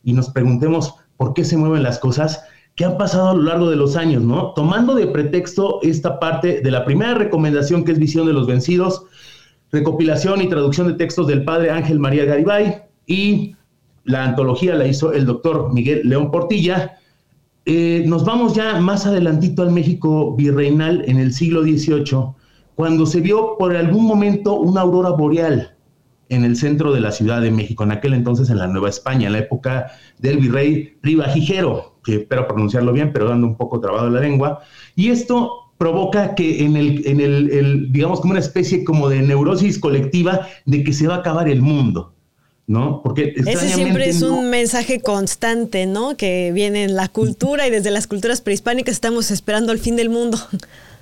y 0.04 0.14
nos 0.14 0.32
preguntemos 0.32 0.96
por 1.16 1.34
qué 1.34 1.46
se 1.46 1.56
mueven 1.56 1.84
las 1.84 2.00
cosas, 2.00 2.44
¿Qué 2.76 2.86
han 2.86 2.98
pasado 2.98 3.30
a 3.30 3.34
lo 3.36 3.44
largo 3.44 3.70
de 3.70 3.76
los 3.76 3.96
años, 3.96 4.24
¿no? 4.24 4.54
Tomando 4.56 4.96
de 4.96 5.06
pretexto 5.06 5.80
esta 5.84 6.20
parte 6.20 6.62
de 6.62 6.72
la 6.72 6.86
primera 6.86 7.14
recomendación 7.14 7.84
que 7.84 7.92
es 7.92 8.00
visión 8.00 8.26
de 8.26 8.34
los 8.34 8.48
vencidos, 8.48 9.06
recopilación 9.72 10.42
y 10.42 10.50
traducción 10.50 10.88
de 10.88 10.96
textos 10.96 11.28
del 11.28 11.44
padre 11.44 11.70
Ángel 11.70 12.00
María 12.00 12.26
Garibay 12.26 12.82
y 13.06 13.56
la 14.06 14.24
antología 14.24 14.74
la 14.76 14.88
hizo 14.88 15.14
el 15.14 15.26
doctor 15.26 15.72
Miguel 15.72 16.02
León 16.04 16.32
Portilla. 16.32 16.98
Eh, 17.66 18.06
nos 18.08 18.26
vamos 18.26 18.56
ya 18.56 18.80
más 18.80 19.06
adelantito 19.06 19.62
al 19.62 19.72
México 19.72 20.36
virreinal 20.36 21.04
en 21.08 21.18
el 21.18 21.32
siglo 21.32 21.62
XVIII, 21.62 22.34
cuando 22.74 23.06
se 23.06 23.22
vio 23.22 23.56
por 23.60 23.76
algún 23.76 24.06
momento 24.06 24.56
una 24.56 24.82
aurora 24.82 25.12
boreal 25.12 25.73
en 26.34 26.46
el 26.46 26.58
centro 26.58 26.94
de 26.94 27.02
la 27.02 27.12
Ciudad 27.12 27.42
de 27.42 27.52
México, 27.52 27.84
en 27.84 27.92
aquel 27.92 28.14
entonces 28.14 28.50
en 28.50 28.58
la 28.58 28.68
Nueva 28.68 28.90
España, 28.90 29.28
en 29.28 29.34
la 29.34 29.40
época 29.40 29.92
del 30.20 30.38
virrey 30.38 30.98
Rivajijero, 31.02 32.00
que 32.04 32.16
espero 32.16 32.48
pronunciarlo 32.48 32.94
bien, 32.94 33.12
pero 33.14 33.30
dando 33.30 33.48
un 33.48 33.56
poco 33.56 33.80
trabado 33.80 34.10
la 34.10 34.20
lengua. 34.20 34.62
Y 34.96 35.10
esto 35.10 35.74
provoca 35.78 36.36
que 36.36 36.64
en 36.64 36.76
el, 36.76 37.06
en 37.06 37.20
el, 37.20 37.92
digamos, 37.92 38.22
como 38.22 38.32
una 38.32 38.40
especie 38.40 38.84
como 38.84 39.10
de 39.10 39.22
neurosis 39.22 39.80
colectiva 39.80 40.48
de 40.66 40.84
que 40.84 40.94
se 40.94 41.08
va 41.08 41.16
a 41.16 41.18
acabar 41.20 41.50
el 41.50 41.62
mundo. 41.62 42.14
¿no? 42.66 43.02
Porque 43.04 43.34
ese 43.36 43.70
siempre 43.70 44.08
es 44.08 44.22
un 44.22 44.50
mensaje 44.50 45.02
constante, 45.02 45.86
¿no? 45.86 46.16
Que 46.16 46.52
viene 46.54 46.86
en 46.86 46.96
la 46.96 47.10
cultura 47.10 47.68
y 47.68 47.72
desde 47.72 47.92
las 47.92 48.08
culturas 48.08 48.40
prehispánicas 48.40 48.94
estamos 48.94 49.32
esperando 49.32 49.74
el 49.74 49.80
fin 49.80 49.98
del 49.98 50.10
mundo. 50.10 50.38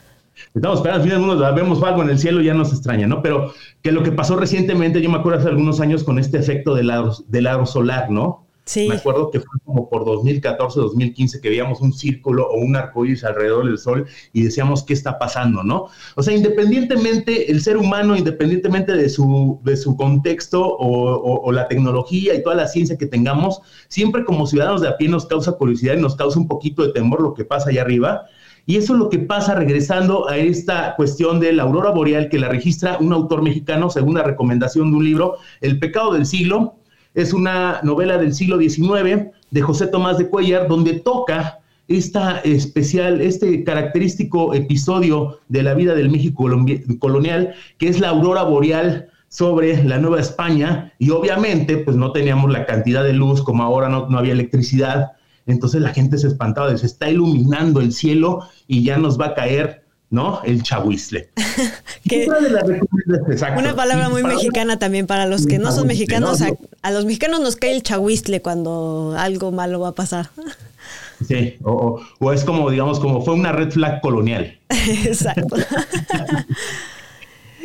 Estamos 0.53 0.79
esperando 0.79 1.03
el 1.03 1.09
fin 1.09 1.19
del 1.19 1.27
mundo, 1.27 1.55
vemos 1.55 1.81
algo 1.81 2.03
en 2.03 2.09
el 2.09 2.19
cielo 2.19 2.41
ya 2.41 2.53
nos 2.53 2.73
extraña, 2.73 3.07
¿no? 3.07 3.21
Pero 3.21 3.53
que 3.81 3.91
lo 3.91 4.03
que 4.03 4.11
pasó 4.11 4.35
recientemente, 4.35 5.01
yo 5.01 5.09
me 5.09 5.17
acuerdo 5.17 5.39
hace 5.39 5.47
algunos 5.47 5.79
años 5.79 6.03
con 6.03 6.19
este 6.19 6.37
efecto 6.37 6.75
del 6.75 6.89
aro, 6.89 7.15
del 7.27 7.47
aro 7.47 7.65
solar, 7.65 8.09
¿no? 8.09 8.45
Me 8.75 8.95
acuerdo 8.95 9.31
que 9.31 9.39
fue 9.39 9.59
como 9.65 9.89
por 9.89 10.05
2014, 10.05 10.79
2015 10.79 11.41
que 11.41 11.49
veíamos 11.49 11.81
un 11.81 11.93
círculo 11.93 12.47
o 12.47 12.59
un 12.59 12.75
arcoíris 12.75 13.23
alrededor 13.23 13.65
del 13.65 13.77
sol 13.77 14.05
y 14.33 14.43
decíamos 14.43 14.83
qué 14.83 14.93
está 14.93 15.17
pasando, 15.17 15.63
¿no? 15.63 15.87
O 16.15 16.23
sea, 16.23 16.35
independientemente 16.35 17.51
el 17.51 17.61
ser 17.61 17.77
humano, 17.77 18.15
independientemente 18.15 18.93
de 18.93 19.09
su, 19.09 19.59
de 19.63 19.75
su 19.75 19.97
contexto 19.97 20.63
o, 20.63 21.41
o, 21.43 21.51
la 21.51 21.67
tecnología 21.67 22.35
y 22.35 22.43
toda 22.43 22.55
la 22.55 22.67
ciencia 22.67 22.97
que 22.97 23.07
tengamos, 23.07 23.61
siempre 23.87 24.23
como 24.23 24.45
ciudadanos 24.45 24.81
de 24.81 24.89
a 24.89 24.97
pie 24.97 25.09
nos 25.09 25.25
causa 25.25 25.53
curiosidad 25.53 25.95
y 25.95 26.01
nos 26.01 26.15
causa 26.15 26.39
un 26.39 26.47
poquito 26.47 26.83
de 26.83 26.93
temor 26.93 27.21
lo 27.21 27.33
que 27.33 27.45
pasa 27.45 27.71
allá 27.71 27.81
arriba. 27.81 28.27
Y 28.65 28.77
eso 28.77 28.93
es 28.93 28.99
lo 28.99 29.09
que 29.09 29.19
pasa 29.19 29.55
regresando 29.55 30.29
a 30.29 30.37
esta 30.37 30.95
cuestión 30.95 31.39
de 31.39 31.53
la 31.53 31.63
aurora 31.63 31.91
boreal 31.91 32.29
que 32.29 32.39
la 32.39 32.49
registra 32.49 32.97
un 32.99 33.11
autor 33.11 33.41
mexicano 33.41 33.89
según 33.89 34.15
la 34.15 34.23
recomendación 34.23 34.91
de 34.91 34.97
un 34.97 35.03
libro, 35.03 35.37
El 35.61 35.79
pecado 35.79 36.13
del 36.13 36.25
siglo, 36.25 36.75
es 37.13 37.33
una 37.33 37.81
novela 37.83 38.17
del 38.17 38.33
siglo 38.33 38.57
XIX 38.59 39.31
de 39.49 39.61
José 39.61 39.87
Tomás 39.87 40.17
de 40.17 40.27
Cuellar, 40.27 40.67
donde 40.67 40.93
toca 40.93 41.59
esta 41.87 42.39
especial, 42.39 43.19
este 43.19 43.63
característico 43.63 44.53
episodio 44.53 45.39
de 45.49 45.63
la 45.63 45.73
vida 45.73 45.93
del 45.93 46.09
México 46.09 46.45
colonial, 46.99 47.53
que 47.77 47.89
es 47.89 47.99
la 47.99 48.09
aurora 48.09 48.43
boreal 48.43 49.09
sobre 49.27 49.83
la 49.83 49.97
Nueva 49.97 50.19
España, 50.19 50.93
y 50.99 51.09
obviamente 51.09 51.77
pues 51.77 51.97
no 51.97 52.11
teníamos 52.11 52.51
la 52.51 52.65
cantidad 52.65 53.03
de 53.03 53.13
luz 53.13 53.41
como 53.41 53.63
ahora 53.63 53.89
no, 53.89 54.07
no 54.09 54.17
había 54.17 54.33
electricidad, 54.33 55.13
entonces 55.51 55.81
la 55.81 55.93
gente 55.93 56.17
se 56.17 56.27
espantaba, 56.27 56.75
se 56.77 56.85
está 56.85 57.09
iluminando 57.09 57.81
el 57.81 57.91
cielo 57.91 58.47
y 58.67 58.83
ya 58.83 58.97
nos 58.97 59.19
va 59.19 59.27
a 59.27 59.35
caer 59.35 59.81
¿no? 60.11 60.41
El 60.43 60.61
chahuizle. 60.61 61.29
una, 63.57 63.75
palabra 63.75 64.09
muy 64.09 64.23
mexicana 64.23 64.77
también 64.77 65.07
para 65.07 65.25
los 65.25 65.47
que 65.47 65.57
no 65.57 65.71
son 65.71 65.87
mexicanos. 65.87 66.41
A, 66.81 66.91
los 66.91 67.05
mexicanos 67.05 67.39
nos 67.39 67.55
cae 67.55 67.73
el 67.73 67.81
chahuizle 67.81 68.41
cuando 68.41 69.15
algo 69.17 69.53
malo 69.53 69.79
va 69.79 69.89
a 69.89 69.95
pasar. 69.95 70.29
Sí, 71.25 71.55
o, 71.63 72.01
es 72.33 72.43
como, 72.43 72.69
digamos, 72.69 72.99
como 72.99 73.23
fue 73.23 73.35
una 73.35 73.53
red 73.53 73.71
flag 73.71 74.01
colonial. 74.01 74.59
Exacto. 74.69 75.55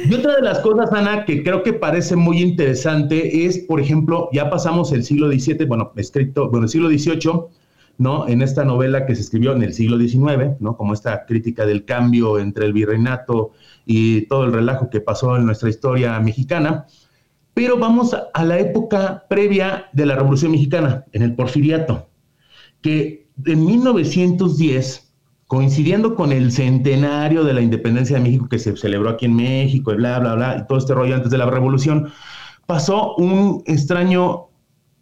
Y 0.05 0.13
otra 0.13 0.37
de 0.37 0.43
las 0.43 0.59
cosas, 0.59 0.93
Ana, 0.93 1.25
que 1.25 1.43
creo 1.43 1.63
que 1.63 1.73
parece 1.73 2.17
muy 2.17 2.43
interesante 2.43 3.47
es, 3.47 3.61
por 3.61 3.81
ejemplo, 3.81 4.29
ya 4.31 4.51
pasamos 4.51 4.93
el 4.93 5.03
siglo 5.03 5.33
XVII, 5.33 5.65
bueno, 5.65 5.91
escrito, 5.97 6.51
bueno, 6.51 6.65
el 6.65 6.71
siglo 6.71 6.91
XVIII, 6.91 7.33
¿no? 7.99 8.29
En 8.29 8.43
esta 8.43 8.65
novela 8.65 9.07
que 9.07 9.15
se 9.15 9.23
escribió 9.23 9.53
en 9.53 9.63
el 9.63 9.73
siglo 9.73 9.99
XIX, 9.99 10.61
¿no? 10.61 10.77
Como 10.77 10.93
esta 10.93 11.25
crítica 11.25 11.65
del 11.67 11.85
cambio 11.85 12.39
entre 12.39 12.67
el 12.67 12.73
virreinato 12.73 13.53
y 13.85 14.23
todo 14.23 14.45
el 14.45 14.53
relajo 14.53 14.91
que 14.91 15.01
pasó 15.01 15.37
en 15.37 15.47
nuestra 15.47 15.69
historia 15.69 16.19
mexicana. 16.21 16.87
Pero 17.55 17.79
vamos 17.79 18.15
a 18.35 18.45
la 18.45 18.59
época 18.59 19.25
previa 19.31 19.87
de 19.93 20.05
la 20.05 20.15
Revolución 20.15 20.53
Mexicana, 20.53 21.05
en 21.13 21.23
el 21.23 21.35
Porfiriato, 21.35 22.07
que 22.83 23.29
en 23.47 23.65
1910, 23.65 25.11
coincidiendo 25.47 26.15
con 26.15 26.33
el 26.33 26.53
centenario 26.53 27.45
de 27.45 27.55
la 27.55 27.63
independencia 27.63 28.17
de 28.17 28.23
México 28.23 28.49
que 28.49 28.59
se 28.59 28.77
celebró 28.77 29.09
aquí 29.09 29.25
en 29.25 29.37
México 29.37 29.93
y 29.93 29.97
bla, 29.97 30.19
bla, 30.19 30.35
bla, 30.35 30.59
y 30.59 30.67
todo 30.67 30.77
este 30.77 30.93
rollo 30.93 31.15
antes 31.15 31.31
de 31.31 31.39
la 31.39 31.47
Revolución, 31.47 32.11
pasó 32.67 33.15
un 33.17 33.63
extraño 33.67 34.49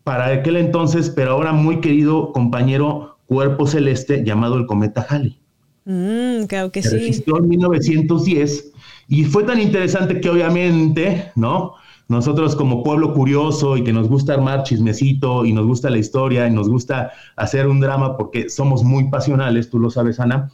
para 0.04 0.26
aquel 0.26 0.56
entonces, 0.56 1.10
pero 1.10 1.32
ahora 1.32 1.52
muy 1.52 1.80
querido 1.80 2.32
compañero 2.32 3.16
cuerpo 3.26 3.66
celeste 3.66 4.22
llamado 4.24 4.56
el 4.56 4.66
cometa 4.66 5.04
Halley. 5.08 5.38
Mm, 5.86 6.44
claro 6.44 6.70
que 6.70 6.82
se 6.82 7.12
sí. 7.12 7.24
en 7.26 7.48
1910 7.48 8.72
y 9.08 9.24
fue 9.24 9.44
tan 9.44 9.60
interesante 9.60 10.20
que 10.20 10.30
obviamente, 10.30 11.30
¿no? 11.34 11.74
Nosotros 12.08 12.54
como 12.54 12.82
pueblo 12.82 13.14
curioso 13.14 13.76
y 13.78 13.84
que 13.84 13.92
nos 13.92 14.08
gusta 14.08 14.34
armar 14.34 14.62
chismecito 14.62 15.46
y 15.46 15.52
nos 15.54 15.66
gusta 15.66 15.88
la 15.88 15.98
historia 15.98 16.46
y 16.46 16.50
nos 16.50 16.68
gusta 16.68 17.12
hacer 17.36 17.66
un 17.66 17.80
drama 17.80 18.16
porque 18.16 18.50
somos 18.50 18.84
muy 18.84 19.08
pasionales, 19.08 19.70
tú 19.70 19.78
lo 19.78 19.90
sabes, 19.90 20.20
Ana, 20.20 20.50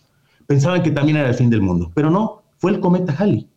pensaban 0.46 0.82
que 0.82 0.92
también 0.92 1.16
era 1.16 1.28
el 1.28 1.34
fin 1.34 1.50
del 1.50 1.60
mundo, 1.60 1.90
pero 1.94 2.08
no, 2.08 2.42
fue 2.56 2.70
el 2.70 2.80
cometa 2.80 3.14
Halley. 3.18 3.48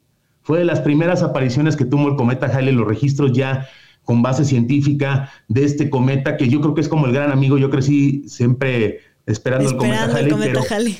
Fue 0.41 0.59
de 0.59 0.65
las 0.65 0.81
primeras 0.81 1.23
apariciones 1.23 1.75
que 1.75 1.85
tuvo 1.85 2.09
el 2.09 2.15
cometa 2.15 2.47
Halley, 2.47 2.73
los 2.73 2.87
registros 2.87 3.31
ya 3.31 3.67
con 4.03 4.21
base 4.21 4.45
científica 4.45 5.31
de 5.47 5.63
este 5.63 5.89
cometa, 5.89 6.37
que 6.37 6.49
yo 6.49 6.61
creo 6.61 6.73
que 6.73 6.81
es 6.81 6.89
como 6.89 7.05
el 7.05 7.13
gran 7.13 7.31
amigo, 7.31 7.57
yo 7.57 7.69
crecí 7.69 8.23
siempre 8.27 9.01
esperando, 9.25 9.69
el 9.69 9.77
cometa 9.77 10.59
Halley, 10.69 10.97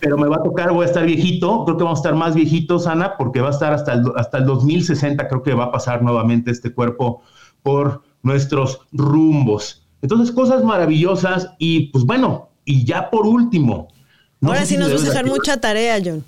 pero, 0.00 0.18
me 0.18 0.28
va 0.28 0.36
a 0.36 0.42
tocar, 0.42 0.72
voy 0.72 0.84
a 0.84 0.86
estar 0.86 1.04
viejito, 1.04 1.64
creo 1.64 1.76
que 1.76 1.84
vamos 1.84 1.98
a 1.98 2.00
estar 2.00 2.14
más 2.14 2.34
viejitos, 2.34 2.86
Ana, 2.86 3.16
porque 3.16 3.40
va 3.40 3.48
a 3.48 3.52
estar 3.52 3.72
hasta 3.72 3.94
el, 3.94 4.04
hasta 4.16 4.38
el 4.38 4.46
2060, 4.46 5.26
creo 5.26 5.42
que 5.42 5.54
va 5.54 5.64
a 5.64 5.72
pasar 5.72 6.02
nuevamente 6.02 6.50
este 6.50 6.72
cuerpo 6.72 7.22
por 7.62 8.02
nuestros 8.22 8.80
rumbos. 8.92 9.84
Entonces, 10.02 10.32
cosas 10.32 10.62
maravillosas 10.62 11.50
y 11.58 11.88
pues 11.88 12.04
bueno, 12.04 12.50
y 12.64 12.84
ya 12.84 13.10
por 13.10 13.26
último. 13.26 13.88
Ahora 14.42 14.64
sí 14.64 14.76
nos 14.76 14.92
vas 14.92 15.02
a 15.02 15.06
dejar 15.06 15.26
mucha 15.26 15.60
tarea, 15.60 15.98
John. 16.04 16.22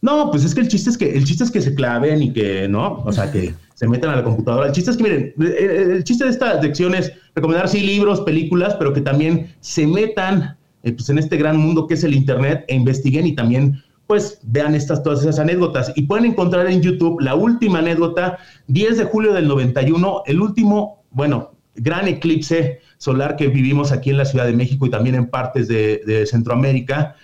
No, 0.00 0.30
pues 0.30 0.44
es 0.44 0.54
que 0.54 0.60
el 0.60 0.68
chiste 0.68 0.90
es 0.90 0.98
que 0.98 1.16
el 1.16 1.24
chiste 1.24 1.44
es 1.44 1.50
que 1.50 1.60
se 1.60 1.74
claven 1.74 2.22
y 2.22 2.32
que, 2.32 2.68
¿no? 2.68 3.02
O 3.04 3.12
sea, 3.12 3.30
que 3.30 3.54
se 3.78 3.86
metan 3.86 4.10
a 4.10 4.16
la 4.16 4.24
computadora. 4.24 4.66
El 4.66 4.72
chiste 4.72 4.90
es 4.90 4.96
que, 4.96 5.04
miren, 5.04 5.34
el, 5.38 6.02
chiste 6.02 6.24
de 6.24 6.30
esta 6.30 6.60
sección 6.60 6.96
es 6.96 7.12
recomendar, 7.36 7.68
sí, 7.68 7.78
libros, 7.78 8.22
películas, 8.22 8.74
pero 8.74 8.92
que 8.92 9.00
también 9.00 9.54
se 9.60 9.86
metan 9.86 10.56
eh, 10.82 10.90
pues, 10.90 11.08
en 11.10 11.18
este 11.18 11.36
gran 11.36 11.56
mundo 11.58 11.86
que 11.86 11.94
es 11.94 12.02
el 12.02 12.12
Internet 12.12 12.64
e 12.66 12.74
investiguen 12.74 13.28
y 13.28 13.36
también 13.36 13.80
pues 14.08 14.40
vean 14.42 14.74
estas, 14.74 15.04
todas 15.04 15.20
esas 15.20 15.38
anécdotas. 15.38 15.92
Y 15.94 16.02
pueden 16.06 16.24
encontrar 16.24 16.66
en 16.66 16.82
YouTube 16.82 17.20
la 17.20 17.36
última 17.36 17.78
anécdota, 17.78 18.38
10 18.66 18.98
de 18.98 19.04
julio 19.04 19.32
del 19.32 19.46
91, 19.46 20.22
el 20.26 20.40
último, 20.40 21.04
bueno, 21.12 21.52
gran 21.76 22.08
eclipse 22.08 22.80
solar 22.96 23.36
que 23.36 23.46
vivimos 23.46 23.92
aquí 23.92 24.10
en 24.10 24.16
la 24.16 24.24
Ciudad 24.24 24.46
de 24.46 24.54
México 24.54 24.86
y 24.86 24.90
también 24.90 25.14
en 25.14 25.28
partes 25.28 25.68
de, 25.68 26.02
de 26.04 26.26
Centroamérica. 26.26 27.14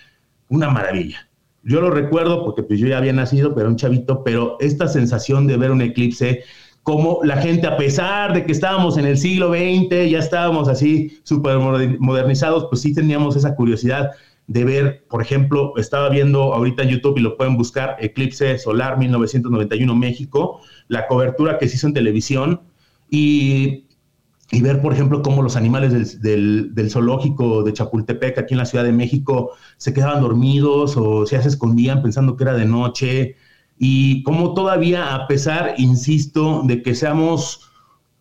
Una 0.49 0.71
maravilla 0.71 1.29
yo 1.65 1.81
lo 1.81 1.91
recuerdo 1.91 2.45
porque 2.45 2.63
pues 2.63 2.79
yo 2.79 2.87
ya 2.87 2.99
había 2.99 3.13
nacido, 3.13 3.55
pero 3.55 3.69
un 3.69 3.77
chavito, 3.77 4.23
pero 4.23 4.57
esta 4.61 4.87
sensación 4.89 5.47
de 5.47 5.57
ver 5.57 5.71
un 5.71 5.83
eclipse, 5.83 6.45
como 6.83 7.21
la 7.25 7.39
gente, 7.39 7.67
a 7.67 7.79
pesar 7.79 8.35
de 8.35 8.45
que 8.45 8.53
estábamos 8.53 8.99
en 8.99 9.07
el 9.07 9.17
siglo 9.17 9.49
XX, 9.49 10.11
ya 10.11 10.19
estábamos 10.19 10.69
así 10.69 11.19
súper 11.23 11.59
modernizados, 11.59 12.67
pues 12.69 12.83
sí 12.83 12.95
teníamos 12.95 13.37
esa 13.37 13.55
curiosidad 13.55 14.11
de 14.47 14.65
ver, 14.65 15.05
por 15.09 15.23
ejemplo, 15.23 15.73
estaba 15.79 16.11
viendo 16.11 16.53
ahorita 16.53 16.83
en 16.83 16.91
YouTube 16.91 17.17
y 17.17 17.23
lo 17.23 17.39
pueden 17.39 17.57
buscar, 17.57 17.97
Eclipse 17.99 18.59
Solar 18.59 18.99
1991 18.99 19.95
México, 19.97 20.61
la 20.89 21.07
cobertura 21.07 21.59
que 21.59 21.67
se 21.69 21.77
hizo 21.77 21.87
en 21.87 21.95
televisión 21.95 22.61
y 23.09 23.84
y 24.55 24.63
ver, 24.63 24.81
por 24.81 24.93
ejemplo, 24.93 25.21
cómo 25.21 25.43
los 25.43 25.57
animales 25.57 26.23
del, 26.23 26.89
zoológico 26.89 27.65
de 27.65 27.73
Chapultepec, 27.73 28.39
aquí 28.39 28.55
en 28.55 28.59
la 28.59 28.67
Ciudad 28.67 28.85
de 28.85 28.93
México, 28.93 29.51
se 29.79 29.93
quedaban 29.93 30.23
dormidos 30.23 30.97
o 30.97 31.27
se 31.27 31.37
escondían 31.37 32.03
pensando 32.03 32.37
que 32.37 32.45
era 32.45 32.55
de 32.55 32.65
noche, 32.65 33.35
y 33.77 34.23
cómo 34.23 34.55
todavía, 34.55 35.13
a 35.13 35.27
pesar, 35.27 35.75
insisto, 35.79 36.63
de 36.65 36.83
que 36.83 36.95
seamos 36.95 37.69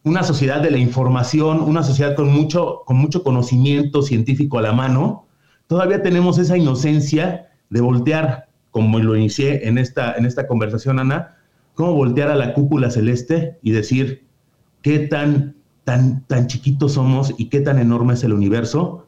una 0.03 0.23
sociedad 0.23 0.59
de 0.59 0.71
la 0.71 0.79
información, 0.79 1.61
una 1.61 1.83
sociedad 1.83 2.15
con 2.15 2.31
mucho, 2.33 2.81
con 2.87 2.97
mucho 2.97 3.21
conocimiento 3.21 4.01
científico 4.01 4.57
a 4.57 4.63
la 4.63 4.73
mano, 4.73 5.27
todavía 5.67 6.01
tenemos 6.01 6.39
esa 6.39 6.57
inocencia 6.57 7.51
de 7.69 7.81
voltear, 7.81 8.47
como 8.71 8.97
lo 8.97 9.15
inicié 9.15 9.67
en 9.67 9.77
esta, 9.77 10.15
en 10.15 10.25
esta 10.25 10.47
conversación, 10.47 10.97
Ana, 10.97 11.37
cómo 11.75 11.93
voltear 11.93 12.31
a 12.31 12.35
la 12.35 12.55
cúpula 12.55 12.89
celeste 12.89 13.59
y 13.61 13.69
decir 13.69 14.25
qué 14.81 14.97
tan 14.97 15.55
tan, 15.83 16.23
tan 16.27 16.47
chiquitos 16.47 16.93
somos 16.93 17.33
y 17.37 17.49
qué 17.49 17.59
tan 17.59 17.79
enorme 17.79 18.13
es 18.13 18.23
el 18.23 18.33
universo 18.33 19.05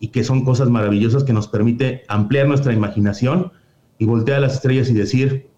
y 0.00 0.08
que 0.08 0.24
son 0.24 0.44
cosas 0.44 0.68
maravillosas 0.68 1.24
que 1.24 1.32
nos 1.32 1.48
permite 1.48 2.04
ampliar 2.08 2.46
nuestra 2.46 2.72
imaginación 2.72 3.52
y 3.98 4.04
voltear 4.04 4.40
las 4.40 4.54
estrellas 4.54 4.88
y 4.88 4.94
decir 4.94 5.48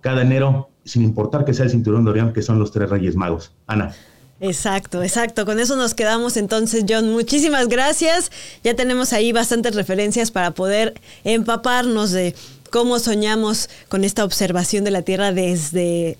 cada 0.00 0.22
enero, 0.22 0.70
sin 0.84 1.02
importar 1.02 1.44
que 1.44 1.54
sea 1.54 1.64
el 1.64 1.70
cinturón 1.70 2.04
de 2.04 2.10
Orión, 2.10 2.32
que 2.32 2.42
son 2.42 2.58
los 2.58 2.72
tres 2.72 2.90
reyes 2.90 3.16
magos. 3.16 3.52
Ana. 3.66 3.94
Exacto, 4.40 5.02
exacto. 5.04 5.46
Con 5.46 5.60
eso 5.60 5.76
nos 5.76 5.94
quedamos 5.94 6.36
entonces, 6.36 6.84
John. 6.88 7.12
Muchísimas 7.12 7.68
gracias. 7.68 8.32
Ya 8.64 8.74
tenemos 8.74 9.12
ahí 9.12 9.30
bastantes 9.30 9.76
referencias 9.76 10.32
para 10.32 10.50
poder 10.50 10.94
empaparnos 11.22 12.10
de 12.10 12.34
cómo 12.72 12.98
soñamos 12.98 13.68
con 13.88 14.02
esta 14.02 14.24
observación 14.24 14.82
de 14.82 14.90
la 14.90 15.02
Tierra 15.02 15.30
desde 15.30 16.18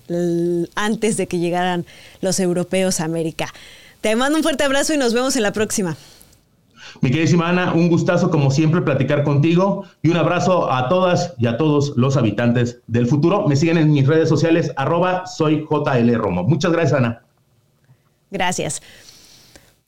antes 0.75 1.17
de 1.17 1.27
que 1.27 1.39
llegaran 1.39 1.85
los 2.21 2.39
europeos 2.39 3.01
a 3.01 3.05
América. 3.05 3.47
Te 3.99 4.15
mando 4.15 4.37
un 4.37 4.43
fuerte 4.43 4.63
abrazo 4.63 4.93
y 4.93 4.97
nos 4.97 5.13
vemos 5.13 5.35
en 5.35 5.43
la 5.43 5.51
próxima. 5.51 5.97
Mi 7.01 7.09
queridísima 7.09 7.49
Ana, 7.49 7.73
un 7.73 7.89
gustazo 7.89 8.29
como 8.29 8.51
siempre 8.51 8.81
platicar 8.81 9.23
contigo 9.23 9.85
y 10.03 10.09
un 10.09 10.17
abrazo 10.17 10.71
a 10.71 10.89
todas 10.89 11.33
y 11.39 11.47
a 11.47 11.57
todos 11.57 11.93
los 11.97 12.17
habitantes 12.17 12.79
del 12.85 13.07
futuro. 13.07 13.47
Me 13.47 13.55
siguen 13.55 13.77
en 13.77 13.91
mis 13.91 14.05
redes 14.05 14.29
sociales, 14.29 14.71
arroba 14.75 15.25
soy 15.25 15.65
JL 15.69 16.13
Romo. 16.15 16.43
Muchas 16.43 16.71
gracias, 16.71 16.99
Ana. 16.99 17.23
Gracias. 18.29 18.81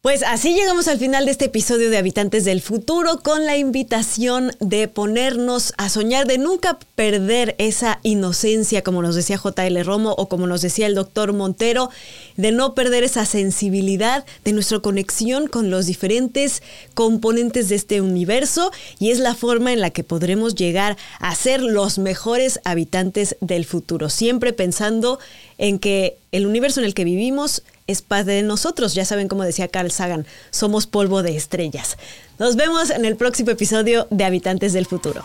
Pues 0.05 0.21
así 0.21 0.53
llegamos 0.53 0.87
al 0.87 0.99
final 0.99 1.25
de 1.25 1.31
este 1.31 1.45
episodio 1.45 1.89
de 1.89 1.97
Habitantes 1.97 2.45
del 2.45 2.61
Futuro 2.61 3.21
con 3.23 3.47
la 3.47 3.57
invitación 3.57 4.51
de 4.59 4.87
ponernos 4.87 5.73
a 5.77 5.89
soñar, 5.89 6.27
de 6.27 6.37
nunca 6.37 6.77
perder 6.93 7.55
esa 7.57 7.99
inocencia, 8.03 8.83
como 8.83 9.01
nos 9.01 9.15
decía 9.15 9.39
JL 9.43 9.83
Romo 9.83 10.13
o 10.15 10.29
como 10.29 10.45
nos 10.45 10.61
decía 10.61 10.85
el 10.85 10.93
doctor 10.93 11.33
Montero, 11.33 11.89
de 12.37 12.51
no 12.51 12.75
perder 12.75 13.03
esa 13.03 13.25
sensibilidad 13.25 14.27
de 14.43 14.53
nuestra 14.53 14.77
conexión 14.77 15.47
con 15.47 15.71
los 15.71 15.87
diferentes 15.87 16.61
componentes 16.93 17.69
de 17.69 17.75
este 17.75 17.99
universo 17.99 18.71
y 18.99 19.09
es 19.09 19.17
la 19.17 19.33
forma 19.33 19.73
en 19.73 19.81
la 19.81 19.89
que 19.89 20.03
podremos 20.03 20.53
llegar 20.53 20.97
a 21.17 21.33
ser 21.33 21.63
los 21.63 21.97
mejores 21.97 22.59
habitantes 22.63 23.37
del 23.41 23.65
futuro, 23.65 24.11
siempre 24.11 24.53
pensando 24.53 25.17
en 25.57 25.79
que 25.79 26.19
el 26.31 26.45
universo 26.45 26.79
en 26.79 26.85
el 26.85 26.93
que 26.93 27.05
vivimos 27.05 27.63
es 27.87 28.01
parte 28.01 28.31
de 28.31 28.43
nosotros. 28.43 28.93
Ya 28.93 29.05
saben, 29.05 29.27
como 29.27 29.43
decía 29.43 29.67
Carl 29.67 29.91
Sagan, 29.91 30.25
somos 30.51 30.87
polvo 30.87 31.23
de 31.23 31.35
estrellas. 31.35 31.97
Nos 32.39 32.55
vemos 32.55 32.89
en 32.89 33.05
el 33.05 33.15
próximo 33.15 33.51
episodio 33.51 34.07
de 34.09 34.25
Habitantes 34.25 34.73
del 34.73 34.85
Futuro. 34.85 35.23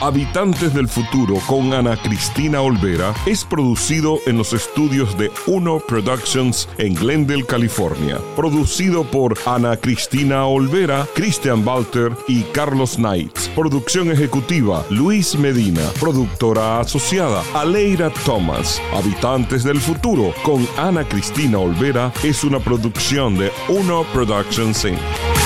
Habitantes 0.00 0.74
del 0.74 0.88
Futuro 0.88 1.36
con 1.46 1.72
Ana 1.72 1.96
Cristina 1.96 2.60
Olvera 2.60 3.14
es 3.24 3.44
producido 3.44 4.18
en 4.26 4.36
los 4.36 4.52
estudios 4.52 5.16
de 5.16 5.30
Uno 5.46 5.80
Productions 5.80 6.68
en 6.76 6.94
Glendale, 6.94 7.46
California. 7.46 8.18
Producido 8.36 9.04
por 9.04 9.38
Ana 9.46 9.78
Cristina 9.78 10.44
Olvera, 10.44 11.06
Christian 11.14 11.66
Walter 11.66 12.12
y 12.28 12.42
Carlos 12.42 12.96
Knights. 12.96 13.48
Producción 13.54 14.10
ejecutiva 14.10 14.84
Luis 14.90 15.34
Medina. 15.38 15.82
Productora 15.98 16.80
asociada 16.80 17.42
Aleira 17.54 18.10
Thomas. 18.26 18.82
Habitantes 18.92 19.64
del 19.64 19.80
Futuro 19.80 20.34
con 20.42 20.68
Ana 20.76 21.08
Cristina 21.08 21.58
Olvera 21.58 22.12
es 22.22 22.44
una 22.44 22.60
producción 22.60 23.38
de 23.38 23.50
Uno 23.68 24.04
Productions 24.12 24.84
Inc. 24.84 25.45